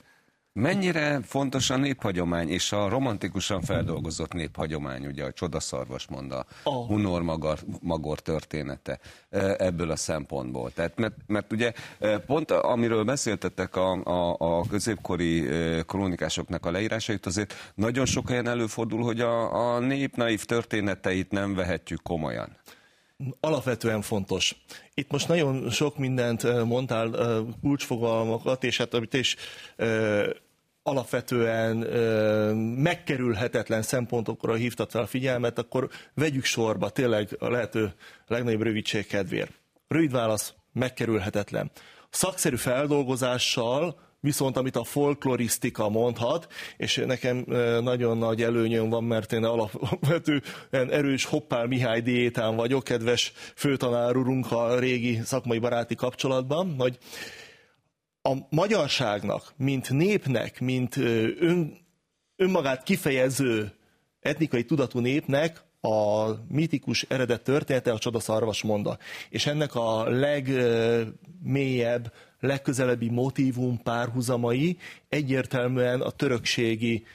[0.59, 6.87] Mennyire fontos a néphagyomány és a romantikusan feldolgozott néphagyomány, ugye a csodaszarvas mond a oh.
[6.87, 10.71] Hunor Magor, Magor története e, ebből a szempontból.
[10.71, 16.71] Tehát, mert, mert ugye e, pont amiről beszéltetek a, a, a középkori e, krónikásoknak a
[16.71, 22.57] leírásait, azért nagyon sok helyen előfordul, hogy a, a nép naív történeteit nem vehetjük komolyan
[23.39, 24.55] alapvetően fontos.
[24.93, 27.09] Itt most nagyon sok mindent mondtál,
[27.61, 29.35] kulcsfogalmakat, és hát amit is
[30.87, 37.93] alapvetően ö, megkerülhetetlen szempontokra hívtad fel a figyelmet, akkor vegyük sorba tényleg a lehető
[38.27, 39.51] legnagyobb rövidség kedvéért.
[39.87, 41.71] Rövid válasz, megkerülhetetlen.
[42.09, 47.43] Szakszerű feldolgozással viszont amit a folklorisztika mondhat, és nekem
[47.81, 54.51] nagyon nagy előnyöm van, mert én alapvetően erős Hoppál Mihály diétán vagyok, kedves főtanár urunk
[54.51, 56.97] a régi szakmai baráti kapcsolatban, hogy
[58.27, 60.97] a magyarságnak, mint népnek, mint
[61.39, 61.77] ön,
[62.35, 63.71] önmagát kifejező
[64.19, 68.97] etnikai tudatú népnek a mitikus eredet története a csodaszarvas monda.
[69.29, 74.77] És ennek a legmélyebb, legközelebbi motívum párhuzamai
[75.15, 77.05] egyértelműen a törökségi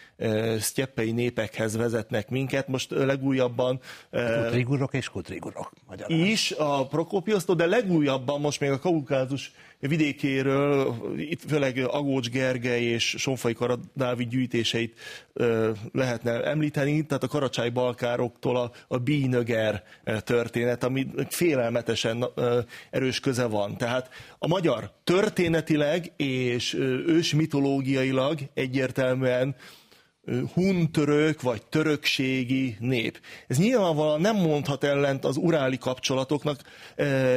[0.58, 2.68] sztyeppei népekhez vezetnek minket.
[2.68, 3.80] Most legújabban...
[4.10, 5.72] Kutrigurok és kutrigurok.
[5.88, 6.18] Magyarán.
[6.18, 13.14] Is a Prokopiosztó, de legújabban most még a kaukázus vidékéről, itt főleg Agócs Gergely és
[13.18, 14.98] Sonfai Karadávi gyűjtéseit
[15.92, 19.82] lehetne említeni, tehát a karacsály balkároktól a, a bínöger
[20.24, 22.24] történet, ami félelmetesen
[22.90, 23.76] erős köze van.
[23.76, 26.74] Tehát a magyar történetileg és
[27.06, 27.34] ős
[27.90, 29.54] mitológiailag egyértelműen
[30.54, 33.20] huntörök vagy törökségi nép.
[33.46, 36.60] Ez nyilvánvalóan nem mondhat ellent az uráli kapcsolatoknak,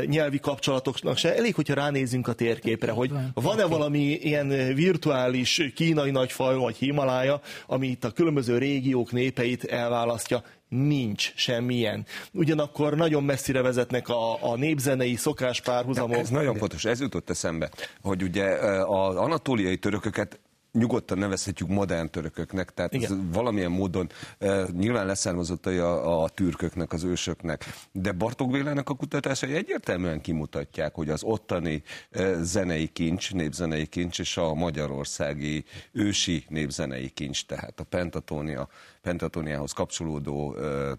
[0.06, 1.36] nyelvi kapcsolatoknak se.
[1.36, 7.88] Elég, hogyha ránézünk a térképre, hogy van-e valami ilyen virtuális kínai nagyfaj vagy Himalája, ami
[7.88, 12.06] itt a különböző régiók népeit elválasztja nincs semmilyen.
[12.32, 16.18] Ugyanakkor nagyon messzire vezetnek a, a népzenei szokás párhuzamok.
[16.18, 17.70] Ez nagyon fontos, ez jutott eszembe,
[18.02, 18.46] hogy ugye
[18.86, 20.40] az anatóliai törököket
[20.74, 27.04] nyugodtan nevezhetjük modern törököknek, tehát ez valamilyen módon e, nyilván leszármazottai a, a türköknek, az
[27.04, 33.86] ősöknek, de Bartók Bélának a kutatásai egyértelműen kimutatják, hogy az ottani e, zenei kincs, népzenei
[33.86, 38.68] kincs és a magyarországi ősi népzenei kincs, tehát a pentatónia,
[39.02, 40.96] pentatóniához kapcsolódó e,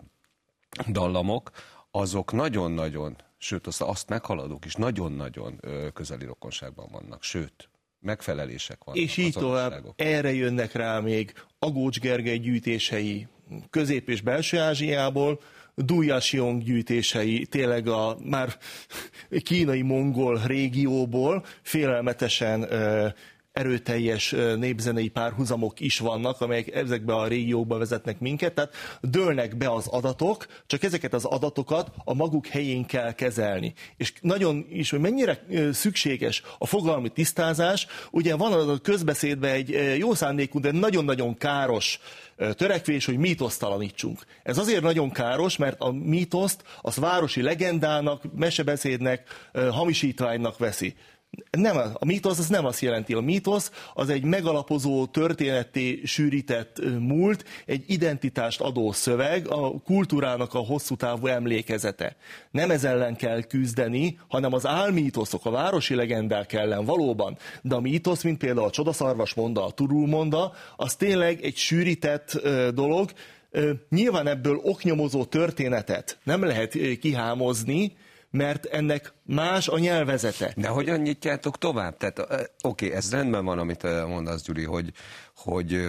[0.88, 1.50] dallamok,
[1.90, 5.60] azok nagyon-nagyon, sőt azt, azt meghaladók is nagyon-nagyon
[5.92, 7.68] közeli rokonságban vannak, sőt,
[8.04, 9.00] megfelelések vannak.
[9.00, 13.26] És így tovább, erre jönnek rá még Agócs Gergely gyűjtései
[13.70, 15.40] Közép- és Belső-Ázsiából,
[15.74, 18.56] Dujasiong gyűjtései tényleg a már
[19.44, 22.68] kínai mongol régióból félelmetesen
[23.54, 29.86] erőteljes népzenei párhuzamok is vannak, amelyek ezekbe a régiókba vezetnek minket, tehát dőlnek be az
[29.86, 33.74] adatok, csak ezeket az adatokat a maguk helyén kell kezelni.
[33.96, 40.14] És nagyon is, hogy mennyire szükséges a fogalmi tisztázás, ugye van a közbeszédben egy jó
[40.14, 42.00] szándékú, de nagyon-nagyon káros
[42.52, 44.20] törekvés, hogy mítosztalanítsunk.
[44.42, 50.94] Ez azért nagyon káros, mert a mítoszt az városi legendának, mesebeszédnek, hamisítványnak veszi
[51.50, 53.12] nem, a mítosz az nem azt jelenti.
[53.12, 60.58] A mítosz az egy megalapozó, történeti sűrített múlt, egy identitást adó szöveg, a kultúrának a
[60.58, 62.16] hosszú távú emlékezete.
[62.50, 67.36] Nem ez ellen kell küzdeni, hanem az álmítoszok, a városi legendák ellen valóban.
[67.62, 72.40] De a mítosz, mint például a csodaszarvas monda, a turul monda, az tényleg egy sűrített
[72.74, 73.10] dolog,
[73.88, 77.96] Nyilván ebből oknyomozó történetet nem lehet kihámozni,
[78.34, 80.52] mert ennek más a nyelvezete.
[80.56, 81.96] De hogyan nyitjátok tovább?
[81.96, 84.92] Tehát oké, ez rendben van, amit mondasz, Gyuri, hogy,
[85.34, 85.88] hogy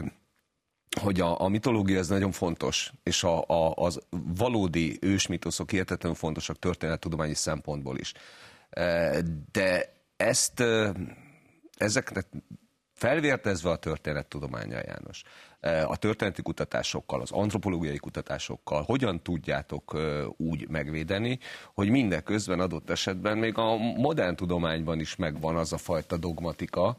[1.01, 3.99] hogy a, a mitológia ez nagyon fontos, és a, a, az
[4.37, 8.13] valódi ősmitoszok hihetetlenül fontosak történettudományi szempontból is.
[9.51, 10.63] De ezt
[11.77, 12.27] ezeknek
[12.93, 15.23] felvértezve a történettudománya, János,
[15.87, 19.97] a történeti kutatásokkal, az antropológiai kutatásokkal hogyan tudjátok
[20.37, 21.39] úgy megvédeni,
[21.73, 26.97] hogy mindeközben adott esetben még a modern tudományban is megvan az a fajta dogmatika,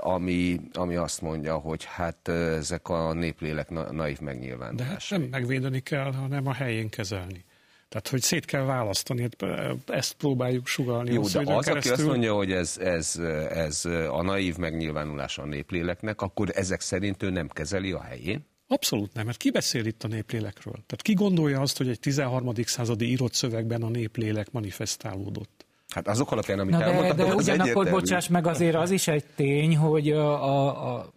[0.00, 4.86] ami, ami azt mondja, hogy hát ezek a néplélek na, naív megnyilvánulásai.
[4.86, 7.44] De hát nem megvédeni kell, hanem a helyén kezelni.
[7.88, 9.44] Tehát, hogy szét kell választani, hát,
[9.86, 11.12] ezt próbáljuk sugalni.
[11.12, 11.76] Jó, de az, keresztül...
[11.76, 13.16] aki azt mondja, hogy ez, ez,
[13.50, 18.46] ez a naív megnyilvánulása a népléleknek, akkor ezek szerint ő nem kezeli a helyén?
[18.68, 20.72] Abszolút nem, mert ki beszél itt a néplélekről?
[20.72, 22.52] Tehát ki gondolja azt, hogy egy 13.
[22.64, 25.66] századi írott szövegben a néplélek manifestálódott?
[25.88, 29.76] Hát azok alapján, amit Na de, de ugyanakkor, bocsáss meg, azért az is egy tény,
[29.76, 31.12] hogy a, a, a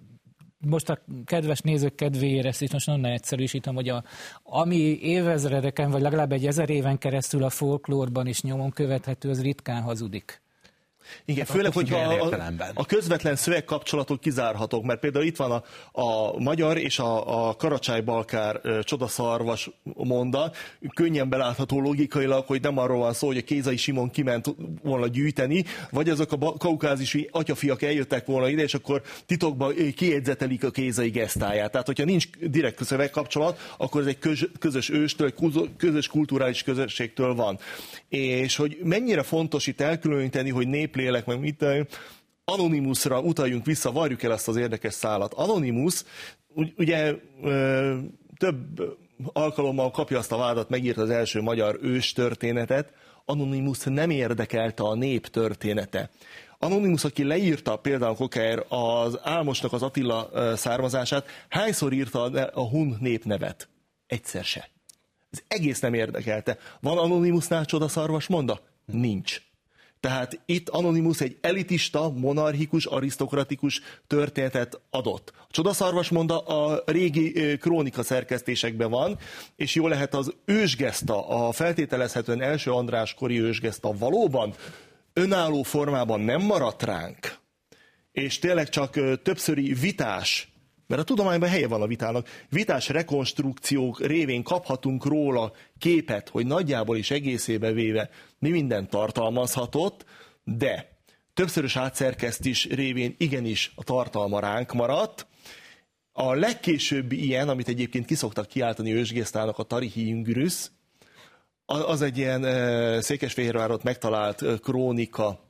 [0.60, 4.04] most a kedves nézők kedvéért ezt is most nagyon egyszerűsítem, hogy a,
[4.43, 9.82] ami évezredeken, vagy legalább egy ezer éven keresztül a folklórban is nyomon követhető, az ritkán
[9.82, 10.41] hazudik.
[11.26, 15.63] Igen, hát főleg, hogyha a, a közvetlen szövegkapcsolatok kizárhatók, mert például itt van a,
[16.02, 20.52] a magyar és a, a Karacsály-Balkár csodaszarvas monda,
[20.93, 25.65] könnyen belátható logikailag, hogy nem arról van szó, hogy a Kézai Simon kiment volna gyűjteni,
[25.91, 31.72] vagy azok a kaukázisi atyafiak eljöttek volna ide, és akkor titokban kiegyzetelik a Kézai gesztáját.
[31.72, 34.17] Tehát, hogyha nincs direkt szövegkapcsolat, akkor ez egy
[34.60, 35.34] közös őstől,
[35.78, 37.60] közös kulturális közösségtől van.
[38.10, 41.66] És hogy mennyire fontos itt elkülöníteni, hogy nép lélek, meg mit
[42.46, 45.34] Anonymusra utaljunk vissza, varjuk el ezt az érdekes szálat.
[45.34, 46.04] Anonymus,
[46.78, 47.16] ugye
[48.38, 48.98] több
[49.34, 52.94] alkalommal kapja azt a vádat, megírta az első magyar ős történetet,
[53.26, 56.10] Anonymus nem érdekelte a nép története.
[56.60, 63.70] Anonymus, aki leírta például Koker az Álmosnak az Attila származását, hányszor írta a hun népnevet?
[64.08, 64.70] Egyszer se.
[65.32, 66.58] Ez egész nem érdekelte.
[66.82, 68.60] Van Anonymusnál csodaszarvas monda?
[68.86, 69.42] Nincs.
[70.00, 75.34] Tehát itt Anonymous egy elitista, monarchikus, arisztokratikus történetet adott.
[75.38, 79.18] A Csodaszarvas monda a régi krónika szerkesztésekben van,
[79.56, 84.54] és jó lehet az ősgeszta, a feltételezhetően első András kori ősgeszta valóban
[85.14, 87.38] önálló formában nem maradt ránk,
[88.12, 90.52] és tényleg csak többszöri vitás
[90.89, 92.28] mert a tudományban helye van a vitának.
[92.49, 100.06] Vitás rekonstrukciók révén kaphatunk róla képet, hogy nagyjából is egészébe véve mi minden tartalmazhatott,
[100.43, 100.97] de
[101.34, 105.28] többszörös átszerkesztés révén igenis a tartalma ránk maradt.
[106.12, 110.71] A legkésőbbi ilyen, amit egyébként kiszoktak kiáltani ősgésztának a Tarihi Jüngürüsz,
[111.65, 115.49] az egy ilyen Székesfehérvárot megtalált krónika,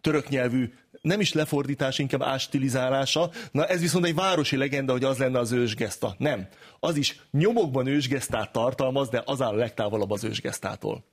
[0.00, 0.72] török nyelvű
[1.06, 3.30] nem is lefordítás, inkább ástilizálása.
[3.50, 6.14] Na ez viszont egy városi legenda, hogy az lenne az ősgeszta.
[6.18, 6.48] Nem.
[6.80, 11.04] Az is nyomokban ősgesztát tartalmaz, de az áll a legtávolabb az ősgesztától.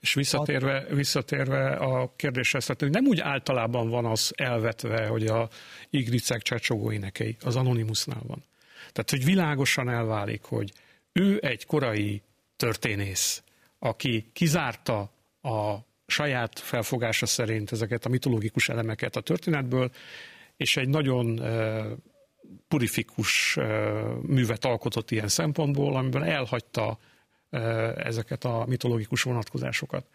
[0.00, 5.48] És visszatérve, visszatérve a kérdéshez, tehát nem úgy általában van az elvetve, hogy a
[5.90, 8.44] igricek csacsogó énekei, az Anonymusnál van.
[8.92, 10.72] Tehát, hogy világosan elválik, hogy
[11.12, 12.22] ő egy korai
[12.56, 13.42] történész,
[13.78, 15.10] aki kizárta
[15.42, 19.90] a saját felfogása szerint ezeket a mitológikus elemeket a történetből,
[20.56, 21.40] és egy nagyon
[22.68, 23.58] purifikus
[24.22, 26.98] művet alkotott ilyen szempontból, amiben elhagyta
[27.96, 30.06] ezeket a mitológikus vonatkozásokat.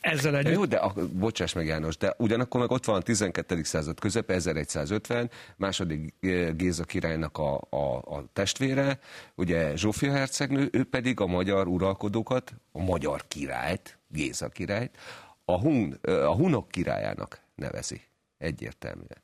[0.00, 0.52] Ezzel együtt...
[0.52, 3.62] Jó, de a, bocsáss meg János, de ugyanakkor meg ott van a 12.
[3.62, 6.14] század közepe, 1150, második
[6.56, 8.98] Géza királynak a, a, a testvére,
[9.34, 14.98] ugye Zsófia hercegnő, ő pedig a magyar uralkodókat, a magyar királyt, Géza királyt,
[15.44, 18.00] a, hun, a hunok királyának nevezi.
[18.38, 19.22] Egyértelműen.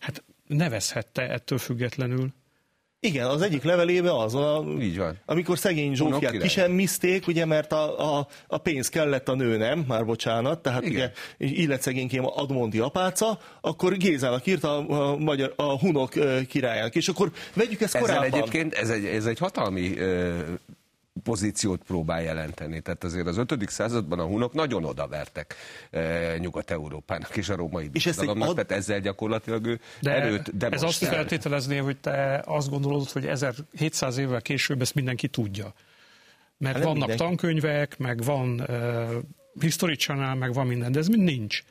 [0.00, 2.32] Hát nevezhette ettől függetlenül.
[3.00, 5.18] Igen, az egyik levelében az, a, Így van.
[5.26, 9.84] amikor szegény Zsófiát kisemmizték, ugye, mert a, a, a pénz kellett a nő, nem?
[9.88, 10.92] Már bocsánat, tehát Igen.
[10.94, 11.10] ugye
[11.54, 16.12] illetszegénykém Admonti apáca, akkor Gézának írta a, a, magyar, a hunok
[16.48, 18.38] királyának, és akkor vegyük ezt Ezzel korábban.
[18.38, 19.94] egyébként ez egy, ez egy hatalmi
[21.22, 22.80] pozíciót próbál jelenteni.
[22.80, 23.70] Tehát azért az 5.
[23.70, 25.54] században a hunok nagyon odavertek
[25.90, 28.54] e, Nyugat-Európának és a római birodalomnak, ad...
[28.54, 34.16] tehát ezzel gyakorlatilag ő De erőt Ez azt feltételezné, hogy te azt gondolod, hogy 1700
[34.16, 35.72] évvel később ezt mindenki tudja.
[36.58, 37.22] Mert hát vannak mindenki.
[37.22, 39.10] tankönyvek, meg van uh,
[39.60, 41.62] History Channel, meg van minden, de ez mind nincs.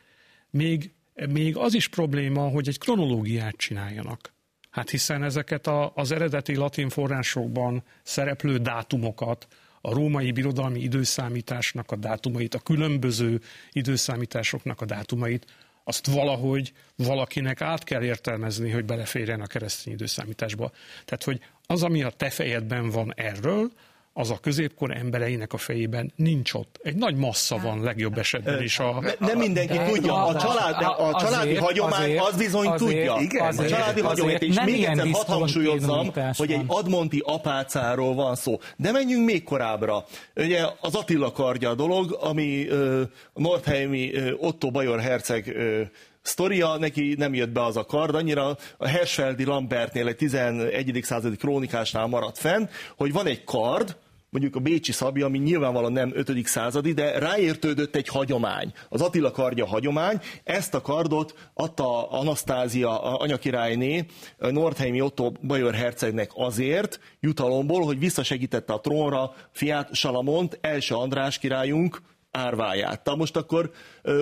[0.49, 0.93] Még,
[1.29, 4.34] még az is probléma, hogy egy kronológiát csináljanak.
[4.76, 9.47] Hát hiszen ezeket a, az eredeti latin forrásokban szereplő dátumokat,
[9.82, 15.45] a római birodalmi időszámításnak a dátumait, a különböző időszámításoknak a dátumait,
[15.84, 20.71] azt valahogy valakinek át kell értelmezni, hogy beleférjen a keresztény időszámításba.
[21.05, 23.71] Tehát, hogy az, ami a te fejedben van erről,
[24.18, 26.80] az a középkor embereinek a fejében nincs ott.
[26.84, 28.80] Egy nagy massza van legjobb esetben is.
[28.80, 30.26] A, ne, nem mindenki de, tudja.
[30.26, 33.18] A, család, a, a családi azért, hagyomány azért, az bizony azért, tudja.
[33.20, 34.38] Igen, azért, a családi hagyomány.
[34.39, 38.59] És még egyszer hadd hangsúlyozzam, hogy egy admonti apácáról van szó.
[38.78, 40.05] De menjünk még korábbra.
[40.36, 43.01] Ugye az Attila kardja a dolog, ami uh,
[43.34, 45.82] Nordheimi uh, Otto Bajor herceg uh,
[46.22, 50.99] sztoria, neki nem jött be az a kard, annyira a Hersfeldi Lambertnél egy 11.
[51.03, 53.95] századi krónikásnál maradt fenn, hogy van egy kard,
[54.36, 56.45] mondjuk a Bécsi Szabi, ami nyilvánvalóan nem 5.
[56.45, 58.73] századi, de ráértődött egy hagyomány.
[58.89, 60.19] Az Attila kardja hagyomány.
[60.43, 64.05] Ezt a kardot adta Anasztázia anyakirályné
[64.38, 72.01] Nordheimi Otto Bajor hercegnek azért jutalomból, hogy visszasegítette a trónra fiát Salamont, első András királyunk
[72.36, 73.03] árváját.
[73.03, 73.71] Tehát most akkor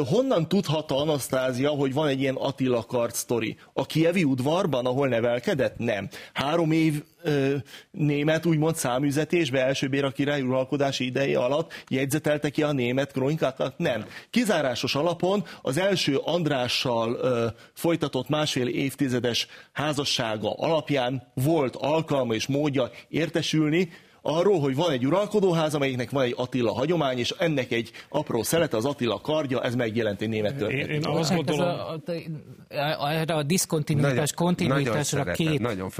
[0.09, 3.57] honnan tudhatta Anasztázia, hogy van egy ilyen Attila kard sztori?
[3.73, 5.77] A kievi udvarban, ahol nevelkedett?
[5.77, 6.09] Nem.
[6.33, 7.55] Három év ö,
[7.91, 13.77] német úgymond számüzetésbe első Béra király uralkodási ideje alatt jegyzetelte ki a német kronikákat?
[13.77, 14.05] Nem.
[14.29, 22.91] Kizárásos alapon az első Andrással ö, folytatott másfél évtizedes házassága alapján volt alkalma és módja
[23.09, 23.89] értesülni,
[24.25, 28.77] arról, hogy van egy uralkodóház, amelyiknek van egy Attila hagyomány, és ennek egy apró szelete,
[28.77, 30.87] az Attila kardja, ez megjelent egy német történet.
[30.87, 31.67] Én, én azt hát gondolom...
[32.97, 35.91] A, erre a diszkontinuitás, kontinuitásra két, nagyon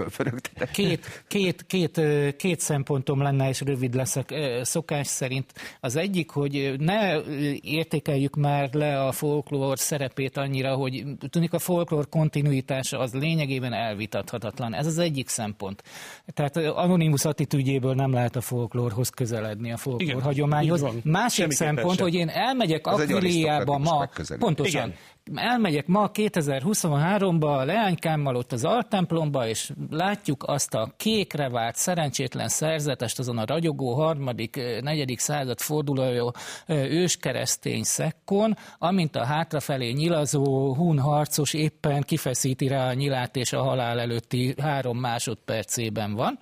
[0.72, 2.02] két, két, két,
[2.38, 5.54] két szempontom lenne, és rövid leszek szokás szerint.
[5.80, 7.22] Az egyik, hogy ne
[7.62, 14.74] értékeljük már le a folklór szerepét annyira, hogy tudnik a folklór kontinuitása az lényegében elvitathatatlan.
[14.74, 15.84] Ez az egyik szempont.
[16.34, 20.86] Tehát anonimus attitűdjéből nem lehet a folklórhoz közeledni, a folklór Igen, hagyományhoz.
[21.04, 22.06] Másik Semmi szempont, sem.
[22.06, 24.10] hogy én elmegyek Akviliába ma,
[24.40, 24.94] pontosan,
[25.26, 25.44] Igen.
[25.44, 32.48] elmegyek ma 2023-ba a leánykámmal ott az altemplomba, és látjuk azt a kékre vált szerencsétlen
[32.48, 36.34] szerzetest azon a ragyogó harmadik, negyedik század forduló
[36.68, 43.64] őskeresztény szekkon, amint a hátrafelé nyilazó hun harcos éppen kifeszíti rá a nyilát, és a
[43.64, 46.40] halál előtti három másodpercében van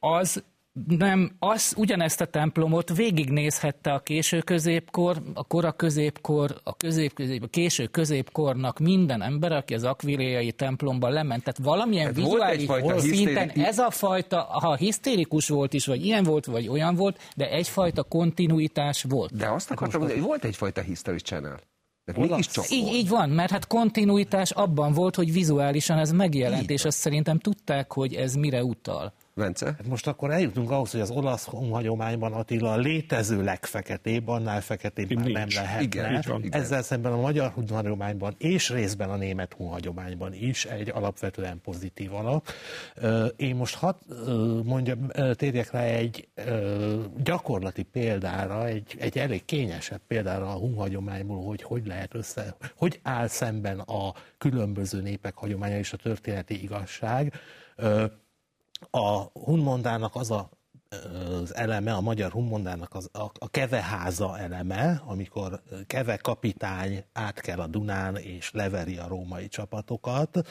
[0.00, 0.42] az
[0.88, 7.42] nem, az ugyanezt a templomot végignézhette a késő középkor, a kora középkor, a közép, közép,
[7.42, 11.44] a késő középkornak minden ember, aki az akviléjai templomban lement.
[11.44, 13.66] Tehát valamilyen Tehát vizuális szinten hisztéri...
[13.66, 18.02] ez a fajta, ha hisztérikus volt is, vagy ilyen volt, vagy olyan volt, de egyfajta
[18.02, 19.36] kontinuitás volt.
[19.36, 21.60] De azt akartam mondani, hogy volt egyfajta history channel.
[22.70, 26.98] így, így van, mert hát kontinuitás abban volt, hogy vizuálisan ez megjelent, így és azt
[26.98, 29.12] szerintem tudták, hogy ez mire utal.
[29.40, 29.66] Bence?
[29.66, 35.12] Hát most akkor eljutunk ahhoz, hogy az olasz hagyományban Attila a létező legfeketébb, annál feketébb
[35.12, 35.82] már nem lehet.
[35.82, 36.46] Igen, igen.
[36.50, 42.48] Ezzel szemben a magyar hagyományban és részben a német hagyományban is egy alapvetően pozitív alap.
[43.36, 43.94] Én most hadd
[44.64, 46.28] mondjam, térjek rá egy
[47.22, 53.26] gyakorlati példára, egy, egy elég kényesebb példára a hagyományból, hogy hogy lehet össze, hogy áll
[53.26, 57.32] szemben a különböző népek hagyománya és a történeti igazság
[58.90, 60.48] a hunmondának az a
[61.42, 67.58] az eleme, a magyar hunmondának az, a, a keveháza eleme, amikor keve kapitány át kell
[67.58, 70.48] a Dunán és leveri a római csapatokat,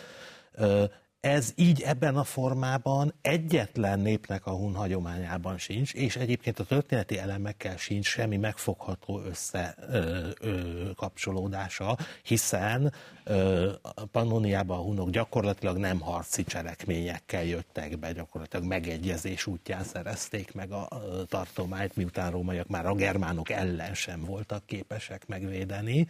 [1.20, 7.18] ez így ebben a formában egyetlen népnek a hun hagyományában sincs, és egyébként a történeti
[7.18, 12.94] elemekkel sincs semmi megfogható össze ö, ö, kapcsolódása, hiszen
[13.24, 13.72] ö,
[14.12, 20.88] Pannoniában a hunok gyakorlatilag nem harci cselekményekkel jöttek be, gyakorlatilag megegyezés útján szerezték meg a
[21.28, 26.08] tartományt, miután rómaiak már a germánok ellen sem voltak képesek megvédeni.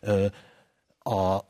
[0.00, 0.26] Ö,
[0.98, 1.44] a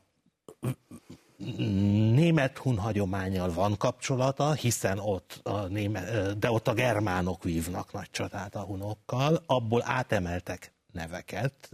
[2.14, 8.10] német hun hagyományjal van kapcsolata, hiszen ott a német, de ott a germánok vívnak nagy
[8.10, 11.68] csatát a hunokkal, abból átemeltek neveket.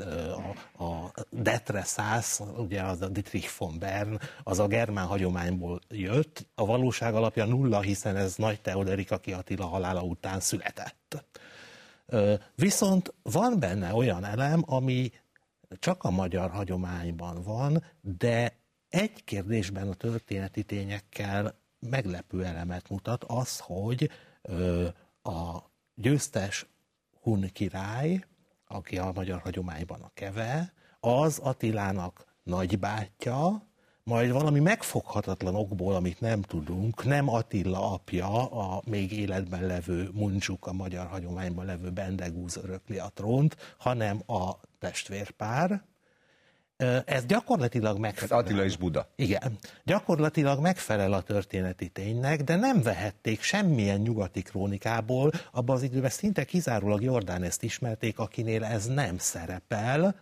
[0.77, 6.47] A, a Detre Szász, ugye az a Dietrich von Bern, az a germán hagyományból jött.
[6.55, 11.25] A valóság alapja nulla, hiszen ez Nagy Teoderik, aki Attila halála után született.
[12.55, 15.13] Viszont van benne olyan elem, ami
[15.79, 18.61] csak a magyar hagyományban van, de
[18.93, 24.11] egy kérdésben a történeti tényekkel meglepő elemet mutat az, hogy
[25.23, 25.59] a
[25.95, 26.67] győztes
[27.21, 28.25] hun király,
[28.67, 33.67] aki a magyar hagyományban a keve, az Attilának nagybátyja,
[34.05, 40.67] majd valami megfoghatatlan okból, amit nem tudunk, nem Attila apja, a még életben levő Muncsuk,
[40.67, 45.83] a magyar hagyományban levő Bendegúz örökli a trónt, hanem a testvérpár,
[47.05, 48.37] ez gyakorlatilag megfelel.
[48.37, 49.09] Hát Attila és Buda.
[49.17, 49.59] Igen.
[49.85, 56.45] Gyakorlatilag megfelel a történeti ténynek, de nem vehették semmilyen nyugati krónikából, abban az időben szinte
[56.45, 60.21] kizárólag Jordán ezt ismerték, akinél ez nem szerepel.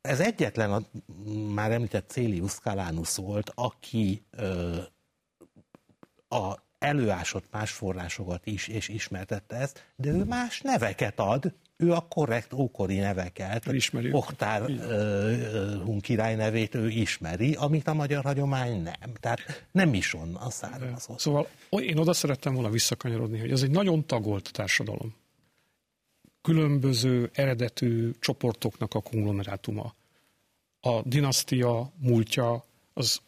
[0.00, 0.82] Ez egyetlen, a
[1.54, 4.26] már említett Célius Calánus volt, aki
[6.28, 11.52] a előásott más forrásokat is, és ismertette ezt, de ő más neveket ad,
[11.82, 14.12] ő a korrekt ókori neveket, ismeri.
[14.12, 14.62] Oktár
[15.84, 19.12] Hun király nevét ő ismeri, amit a magyar hagyomány nem.
[19.20, 21.18] Tehát nem is onnan származott.
[21.18, 25.14] Szóval én oda szerettem volna visszakanyarodni, hogy ez egy nagyon tagolt társadalom.
[26.42, 29.94] Különböző eredetű csoportoknak a konglomerátuma.
[30.80, 32.64] A dinasztia múltja,
[32.94, 33.20] az,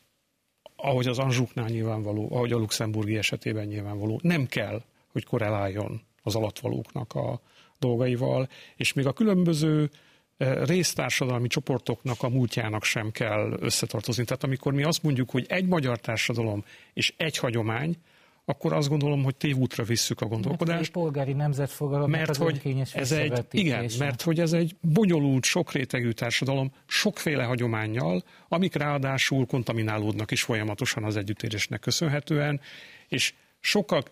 [0.76, 4.82] ahogy az Anzsuknál nyilvánvaló, ahogy a luxemburgi esetében nyilvánvaló, nem kell,
[5.12, 7.40] hogy korreláljon az alatvalóknak a,
[7.78, 9.90] dolgaival, és még a különböző
[10.36, 14.24] eh, résztársadalmi csoportoknak a múltjának sem kell összetartozni.
[14.24, 17.96] Tehát amikor mi azt mondjuk, hogy egy magyar társadalom és egy hagyomány,
[18.44, 20.78] akkor azt gondolom, hogy tévútra visszük a gondolkodást.
[20.78, 26.72] Mert polgári nemzetfogalom, mert hogy ez egy, igen, mert hogy ez egy bonyolult, sokrétegű társadalom,
[26.86, 32.60] sokféle hagyományjal, amik ráadásul kontaminálódnak is folyamatosan az együttérésnek köszönhetően,
[33.08, 34.02] és sokkal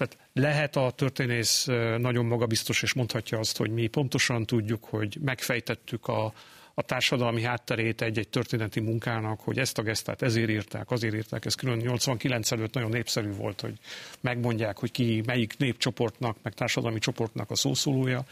[0.00, 1.64] tehát lehet a történész
[1.98, 6.32] nagyon magabiztos, és mondhatja azt, hogy mi pontosan tudjuk, hogy megfejtettük a,
[6.74, 11.54] a társadalmi hátterét egy-egy történeti munkának, hogy ezt a gesztát ezért írták, azért írták, ez
[11.54, 13.72] külön 89 előtt nagyon népszerű volt, hogy
[14.20, 18.24] megmondják, hogy ki melyik népcsoportnak, meg társadalmi csoportnak a szószólója.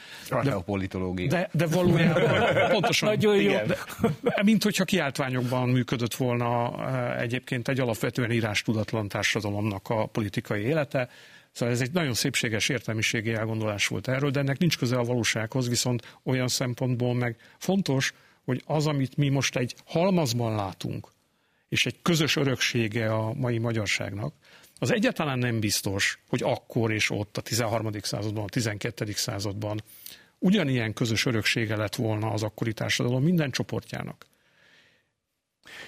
[0.42, 1.28] De, a politológia.
[1.28, 3.08] De, de valójában pontosan.
[3.08, 3.52] Nagyon jó.
[3.66, 3.76] De,
[4.42, 6.72] mint hogyha kiáltványokban működött volna
[7.18, 11.08] egyébként egy alapvetően írástudatlan társadalomnak a politikai élete,
[11.52, 15.68] Szóval ez egy nagyon szépséges értelmiségi elgondolás volt erről, de ennek nincs köze a valósághoz,
[15.68, 18.12] viszont olyan szempontból meg fontos,
[18.44, 21.08] hogy az, amit mi most egy halmazban látunk,
[21.68, 24.34] és egy közös öröksége a mai magyarságnak,
[24.78, 27.92] az egyáltalán nem biztos, hogy akkor és ott a 13.
[28.02, 29.12] században, a 12.
[29.12, 29.82] században
[30.38, 34.26] ugyanilyen közös öröksége lett volna az akkori társadalom minden csoportjának.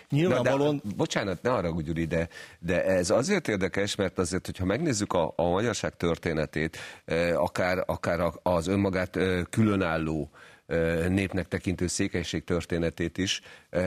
[0.08, 0.80] Nyilvánvalóan...
[0.84, 2.28] De, bocsánat, ne arra Gyuri, de,
[2.58, 8.32] de ez azért érdekes, mert azért, hogyha megnézzük a, a magyarság történetét, eh, akár, akár
[8.42, 10.30] az önmagát eh, különálló
[10.66, 13.40] eh, népnek tekintő székelység történetét is,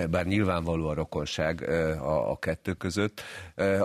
[0.10, 1.70] bár nyilvánvaló a rokonság
[2.00, 3.22] a, a kettő között.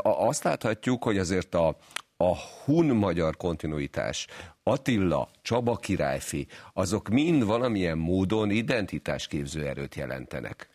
[0.02, 1.76] Azt láthatjuk, hogy azért a,
[2.16, 4.26] a hun-magyar kontinuitás,
[4.62, 10.68] Attila, Csaba királyfi, azok mind valamilyen módon identitásképző erőt jelentenek.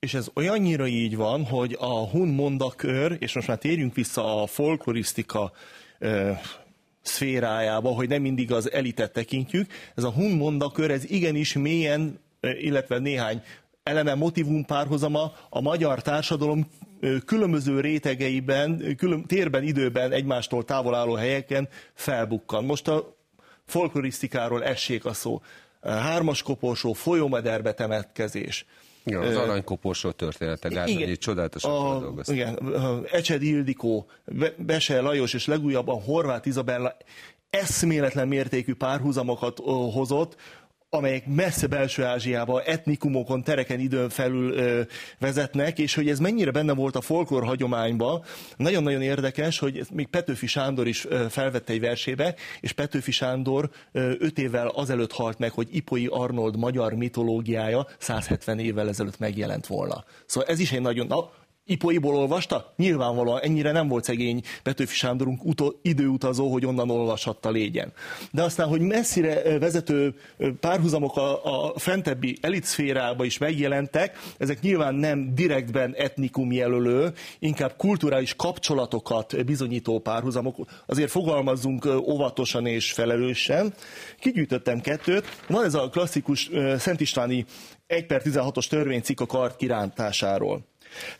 [0.00, 4.46] És ez olyannyira így van, hogy a Hun mondakör, és most már térjünk vissza a
[4.46, 5.52] folklorisztika
[5.98, 6.30] ö,
[7.02, 12.98] szférájába, hogy nem mindig az elitet tekintjük, ez a Hun mondakör, ez igenis mélyen, illetve
[12.98, 13.42] néhány
[13.82, 16.70] eleme, motivum párhozama a magyar társadalom
[17.26, 22.64] különböző rétegeiben, külön, térben, időben, egymástól távol álló helyeken felbukkan.
[22.64, 23.16] Most a
[23.66, 25.42] folklorisztikáról essék a szó.
[25.82, 28.66] Hármas koporsó, folyómederbe temetkezés,
[29.10, 32.34] Ja, az aranykoporsó története, Gárdonyi csodálatosan dolgoztak.
[32.34, 32.58] Igen,
[33.10, 34.06] Ecsed Ildikó,
[34.56, 36.96] Bese Lajos és legújabban Horváth Izabella
[37.50, 39.58] eszméletlen mértékű párhuzamokat
[39.92, 40.36] hozott,
[40.90, 44.80] amelyek messze belső Ázsiába, etnikumokon, tereken időn felül ö,
[45.18, 48.22] vezetnek, és hogy ez mennyire benne volt a folklór hagyományban,
[48.56, 54.12] nagyon-nagyon érdekes, hogy még Petőfi Sándor is ö, felvette egy versébe, és Petőfi Sándor ö,
[54.18, 60.04] öt évvel azelőtt halt meg, hogy Ipoi Arnold magyar mitológiája 170 évvel ezelőtt megjelent volna.
[60.26, 61.30] Szóval ez is egy nagyon, na,
[61.68, 62.72] Ipóiból olvasta?
[62.76, 67.92] Nyilvánvalóan ennyire nem volt szegény Petőfi Sándorunk utó, időutazó, hogy onnan olvashatta légyen.
[68.30, 70.14] De aztán, hogy messzire vezető
[70.60, 78.34] párhuzamok a, a fentebbi elitszférába is megjelentek, ezek nyilván nem direktben etnikum jelölő, inkább kulturális
[78.36, 80.56] kapcsolatokat bizonyító párhuzamok.
[80.86, 83.74] Azért fogalmazzunk óvatosan és felelősen.
[84.20, 85.24] Kigyűjtöttem kettőt.
[85.48, 87.44] Van ez a klasszikus Szent Istváni
[87.86, 90.66] 1 per 16-os törvénycikk a kard kirántásáról.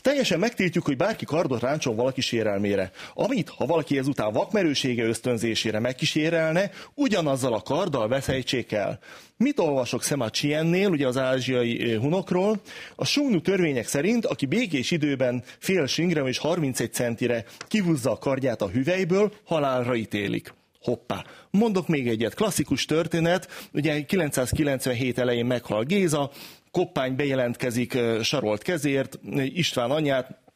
[0.01, 2.91] Teljesen megtiltjuk, hogy bárki kardot ráncson valaki sérelmére.
[3.15, 8.99] Amit, ha valaki ezután vakmerősége ösztönzésére megkísérelne, ugyanazzal a karddal veszejtsék el.
[9.37, 12.61] Mit olvasok Csiennél, ugye az ázsiai hunokról?
[12.97, 18.63] A sungnu törvények szerint, aki békés időben fél singrem és 31 centire kihúzza a kardját
[18.63, 20.55] a hüvelyből, halálra ítélik.
[20.83, 21.25] Hoppá.
[21.51, 22.35] Mondok még egyet.
[22.35, 26.31] Klasszikus történet, ugye 997 elején meghal Géza,
[26.71, 30.47] Koppány bejelentkezik sarolt kezért, István anyát,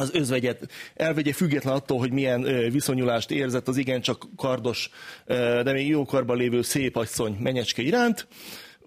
[0.00, 4.90] az özvegyet elvegye független attól, hogy milyen viszonyulást érzett az igencsak kardos,
[5.26, 8.26] de még jókorban lévő szép asszony menyecske iránt,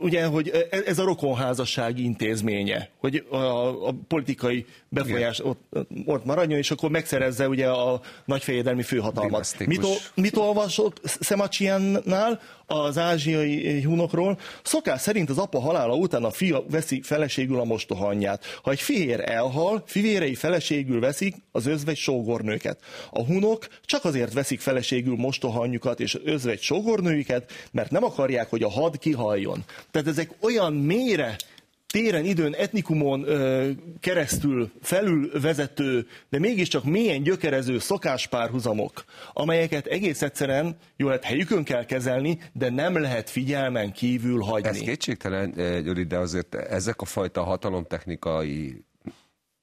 [0.01, 5.61] ugye, hogy e, ez a rokonházasság intézménye, hogy a, a politikai befolyás ott,
[6.05, 9.55] ott maradjon, és akkor megszerezze ugye a nagyfejedelmi főhatalmat.
[9.65, 14.39] Mit, mit olvasott Szemacsiannál az ázsiai hunokról?
[14.63, 18.45] Szokás szerint az apa halála után a fia veszi feleségül a mostohanyját.
[18.63, 22.79] Ha egy fihér elhal, fivérei feleségül veszik az özvegy sógornőket.
[23.09, 28.69] A hunok csak azért veszik feleségül mostohanyjukat és özvegy sógornőiket, mert nem akarják, hogy a
[28.69, 29.63] had kihaljon.
[29.91, 31.35] Tehát ezek olyan mélyre
[31.91, 33.25] téren, időn, etnikumon
[33.99, 41.85] keresztül felül vezető, de mégiscsak mélyen gyökerező szokáspárhuzamok, amelyeket egész egyszerűen jó lehet helyükön kell
[41.85, 44.69] kezelni, de nem lehet figyelmen kívül hagyni.
[44.69, 48.83] Ez kétségtelen, Gyuri, de azért ezek a fajta hatalomtechnikai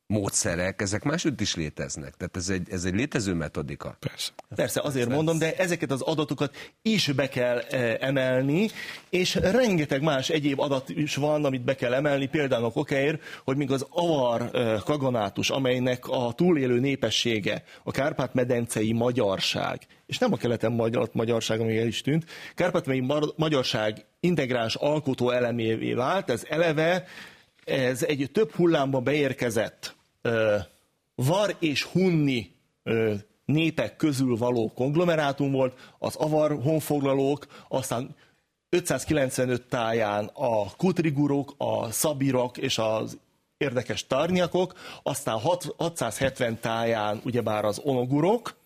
[0.08, 2.14] módszerek, ezek máshogy is léteznek.
[2.16, 3.96] Tehát ez egy, ez egy létező metodika.
[3.98, 4.30] Persze.
[4.54, 8.68] Persze, azért mondom, de ezeket az adatokat is be kell e, emelni,
[9.10, 13.56] és rengeteg más egyéb adat is van, amit be kell emelni, például a kokáért, hogy
[13.56, 20.36] még az avar e, kaganátus, amelynek a túlélő népessége, a Kárpát-medencei magyarság, és nem a
[20.36, 27.04] keleten magyar, magyarság, ami el is tűnt, Kárpát-medencei magyarság integráns alkotó elemévé vált, ez eleve
[27.64, 29.96] ez egy több hullámban beérkezett
[31.14, 32.50] var és hunni
[33.44, 38.16] népek közül való konglomerátum volt, az avar honfoglalók, aztán
[38.68, 43.18] 595 táján a kutrigurok, a szabirok és az
[43.56, 48.56] érdekes tárnyakok, aztán 670 táján ugyebár az onogurok,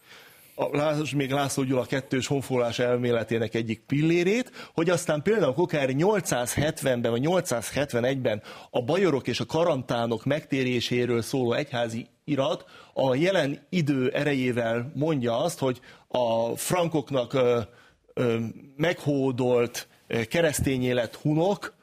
[0.55, 7.23] a, még László Gyula kettős honfoglalás elméletének egyik pillérét, hogy aztán például Kokári 870-ben vagy
[7.25, 15.39] 871-ben a bajorok és a karantánok megtéréséről szóló egyházi irat a jelen idő erejével mondja
[15.39, 17.61] azt, hogy a frankoknak ö,
[18.15, 18.39] ö,
[18.77, 19.89] meghódolt
[20.29, 21.75] keresztény élet hunok,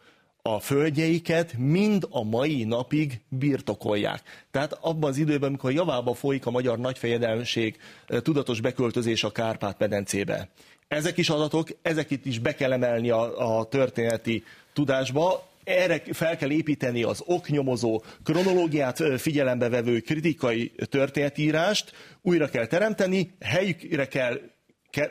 [0.42, 4.22] a földjeiket mind a mai napig birtokolják.
[4.52, 7.78] Tehát abban az időben, amikor javába folyik a magyar nagyfejedelmség
[8.08, 10.50] tudatos beköltözés a Kárpát-medencébe.
[10.88, 16.52] Ezek is adatok, ezeket is be kell emelni a, a történeti tudásba, erre fel kell
[16.52, 24.40] építeni az oknyomozó, kronológiát figyelembe vevő kritikai történetírást, újra kell teremteni, helyükre kell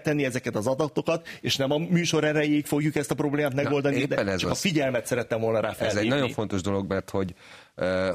[0.03, 4.07] tenni ezeket az adatokat, és nem a műsor erejéig fogjuk ezt a problémát megoldani, Na,
[4.07, 4.57] de csak az...
[4.57, 6.01] a figyelmet szerettem volna rá felhívni.
[6.01, 7.35] Ez egy nagyon fontos dolog, mert hogy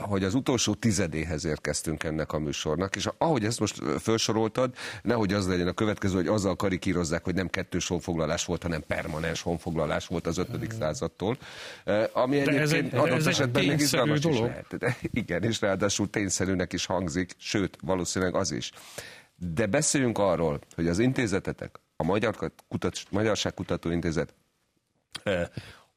[0.01, 5.47] hogy az utolsó tizedéhez érkeztünk ennek a műsornak, és ahogy ezt most felsoroltad, nehogy az
[5.47, 10.27] legyen a következő, hogy azzal karikírozzák, hogy nem kettős honfoglalás volt, hanem permanens honfoglalás volt
[10.27, 10.73] az 5.
[10.79, 11.37] századtól,
[12.13, 14.37] ami egyébként ez egy, adott ez esetben még izgalmas dolog.
[14.37, 14.77] is lehet.
[14.77, 18.71] De igen, és ráadásul tényszerűnek is hangzik, sőt, valószínűleg az is.
[19.51, 24.33] De beszéljünk arról, hogy az intézetetek, a Magyar Kutat, Magyarság Kutató Intézet
[25.23, 25.47] eh,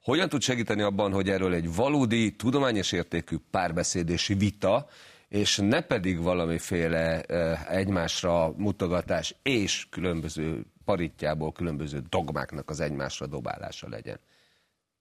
[0.02, 4.88] hogyan tud segíteni abban, hogy erről egy valódi, tudományos értékű párbeszédési vita,
[5.28, 13.88] és ne pedig valamiféle eh, egymásra mutogatás és különböző paritjából különböző dogmáknak az egymásra dobálása
[13.88, 14.20] legyen.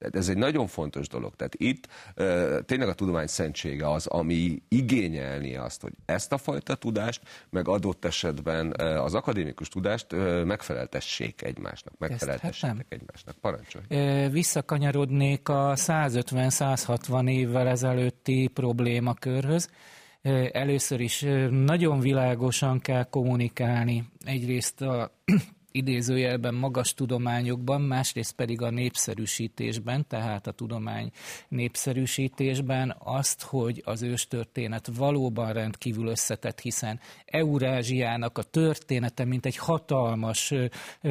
[0.06, 1.36] Tehát ez egy nagyon fontos dolog.
[1.36, 1.88] Tehát itt
[2.18, 7.68] uh, tényleg a tudomány szentsége az, ami igényelni azt, hogy ezt a fajta tudást, meg
[7.68, 13.36] adott esetben uh, az akadémikus tudást uh, megfeleltessék egymásnak, megfeleltessék egymásnak.
[13.42, 13.86] Parancsolj.
[14.28, 19.70] Visszakanyarodnék a 150-160 évvel ezelőtti problémakörhöz.
[20.52, 25.12] Először is nagyon világosan kell kommunikálni egyrészt a
[25.76, 31.12] idézőjelben magas tudományokban, másrészt pedig a népszerűsítésben, tehát a tudomány
[31.48, 40.54] népszerűsítésben azt, hogy az őstörténet valóban rendkívül összetett, hiszen Eurázsiának a története, mint egy hatalmas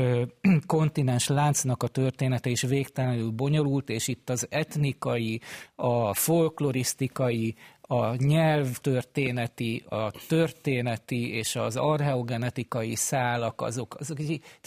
[0.66, 5.40] kontinens láncnak a története is végtelenül bonyolult, és itt az etnikai,
[5.74, 7.54] a folklorisztikai,
[7.87, 14.18] a nyelvtörténeti, a történeti és az archeogenetikai szálak, azok, azok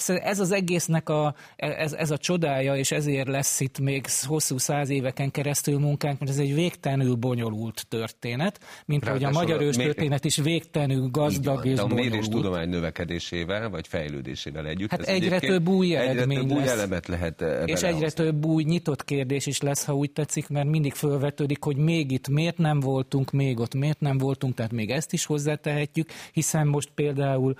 [0.06, 4.90] ez az egésznek a, ez, ez a csodája, és ezért lesz itt még hosszú száz
[4.90, 10.38] éveken keresztül munkánk, mert ez egy végtelenül bonyolult történet, mint ahogy a magyar őstörténet is
[10.38, 11.92] végtelenül gazdag és bonyolult.
[11.92, 14.90] a mérés tudomány növekedésével, vagy fejlődésével együtt.
[14.90, 19.04] Hát egyre több új eredmény egyre több új elemet lehet És egyre több új nyitott
[19.04, 23.14] kérdés is lesz, ha úgy tetszik, mert mindig felvetődik, hogy még itt miért nem volt
[23.18, 27.56] voltunk még, ott miért nem voltunk, tehát még ezt is hozzátehetjük, hiszen most például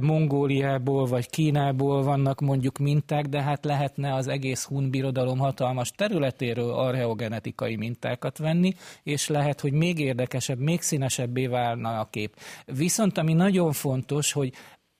[0.00, 6.70] Mongóliából vagy Kínából vannak mondjuk minták, de hát lehetne az egész hun birodalom hatalmas területéről
[6.70, 12.36] archeogenetikai mintákat venni, és lehet, hogy még érdekesebb, még színesebbé válna a kép.
[12.64, 14.52] Viszont ami nagyon fontos, hogy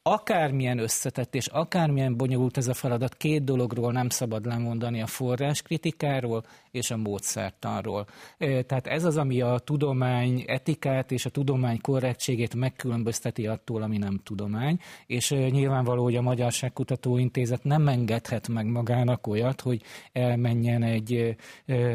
[0.08, 6.44] akármilyen összetett és akármilyen bonyolult ez a feladat, két dologról nem szabad lemondani a forráskritikáról
[6.70, 8.06] és a módszertanról.
[8.38, 14.20] Tehát ez az, ami a tudomány etikát és a tudomány korrektségét megkülönbözteti attól, ami nem
[14.24, 19.82] tudomány, és nyilvánvaló, hogy a Magyarságkutató Intézet nem engedhet meg magának olyat, hogy
[20.12, 21.36] elmenjen egy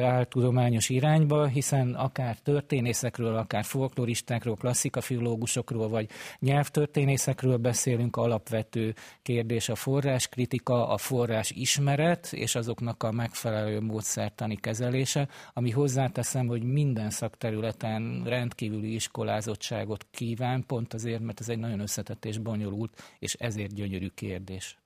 [0.01, 6.09] áltudományos irányba, hiszen akár történészekről, akár folkloristákról, klasszikafilológusokról, vagy
[6.39, 14.55] nyelvtörténészekről beszél beszélünk, alapvető kérdés a forráskritika, a forrás ismeret és azoknak a megfelelő módszertani
[14.55, 21.79] kezelése, ami hozzáteszem, hogy minden szakterületen rendkívüli iskolázottságot kíván, pont azért, mert ez egy nagyon
[21.79, 24.77] összetett és bonyolult, és ezért gyönyörű kérdés.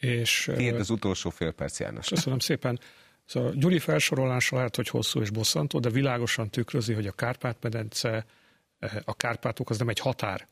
[0.00, 2.08] És, Kérd az utolsó fél perc, János.
[2.08, 2.78] Köszönöm szépen.
[3.24, 8.24] Szóval Gyuri felsorolása lehet, hogy hosszú és bosszantó, de világosan tükrözi, hogy a Kárpát-medence,
[9.04, 10.46] a Kárpátok az nem egy határ,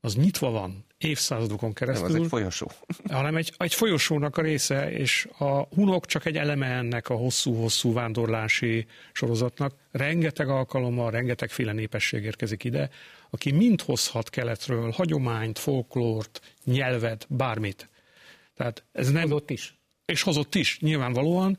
[0.00, 2.06] az nyitva van évszázadokon keresztül.
[2.06, 2.70] Nem, az egy folyosó.
[3.10, 7.92] Hanem egy, egy folyosónak a része, és a hunok csak egy eleme ennek a hosszú-hosszú
[7.92, 9.74] vándorlási sorozatnak.
[9.90, 12.90] Rengeteg alkalommal, rengetegféle népesség érkezik ide,
[13.30, 17.88] aki mind hozhat keletről hagyományt, folklórt, nyelvet, bármit.
[18.54, 19.22] Tehát ez nem...
[19.22, 19.74] Hozott is.
[20.04, 21.58] És hozott is, nyilvánvalóan.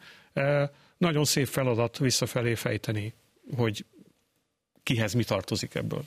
[0.98, 3.14] Nagyon szép feladat visszafelé fejteni,
[3.56, 3.86] hogy
[4.84, 6.04] kihez mi tartozik ebből.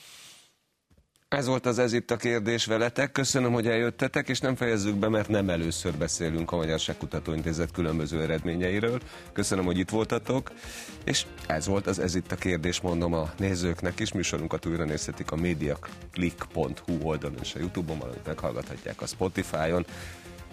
[1.37, 3.12] Ez volt az Ez itt a kérdés veletek.
[3.12, 8.22] Köszönöm, hogy eljöttetek, és nem fejezzük be, mert nem először beszélünk a Magyarság Kutatóintézet különböző
[8.22, 9.01] eredményeiről.
[9.33, 10.51] Köszönöm, hogy itt voltatok,
[11.05, 14.12] és ez volt az Ez itt a kérdés, mondom a nézőknek is.
[14.12, 19.87] Műsorunkat újra nézhetik a mediaclick.hu oldalon és a Youtube-on, valamint meghallgathatják a Spotify-on.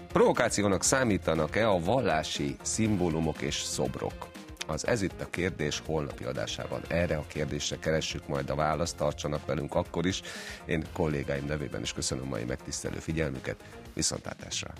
[0.07, 4.36] Provokációnak számítanak-e a vallási szimbólumok és szobrok?
[4.67, 6.81] Az Ez itt a kérdés holnapi adásában.
[6.87, 10.21] Erre a kérdésre keressük majd a választ, tartsanak velünk akkor is.
[10.65, 13.63] Én kollégáim nevében is köszönöm mai megtisztelő figyelmüket.
[13.93, 14.73] Viszontlátásra!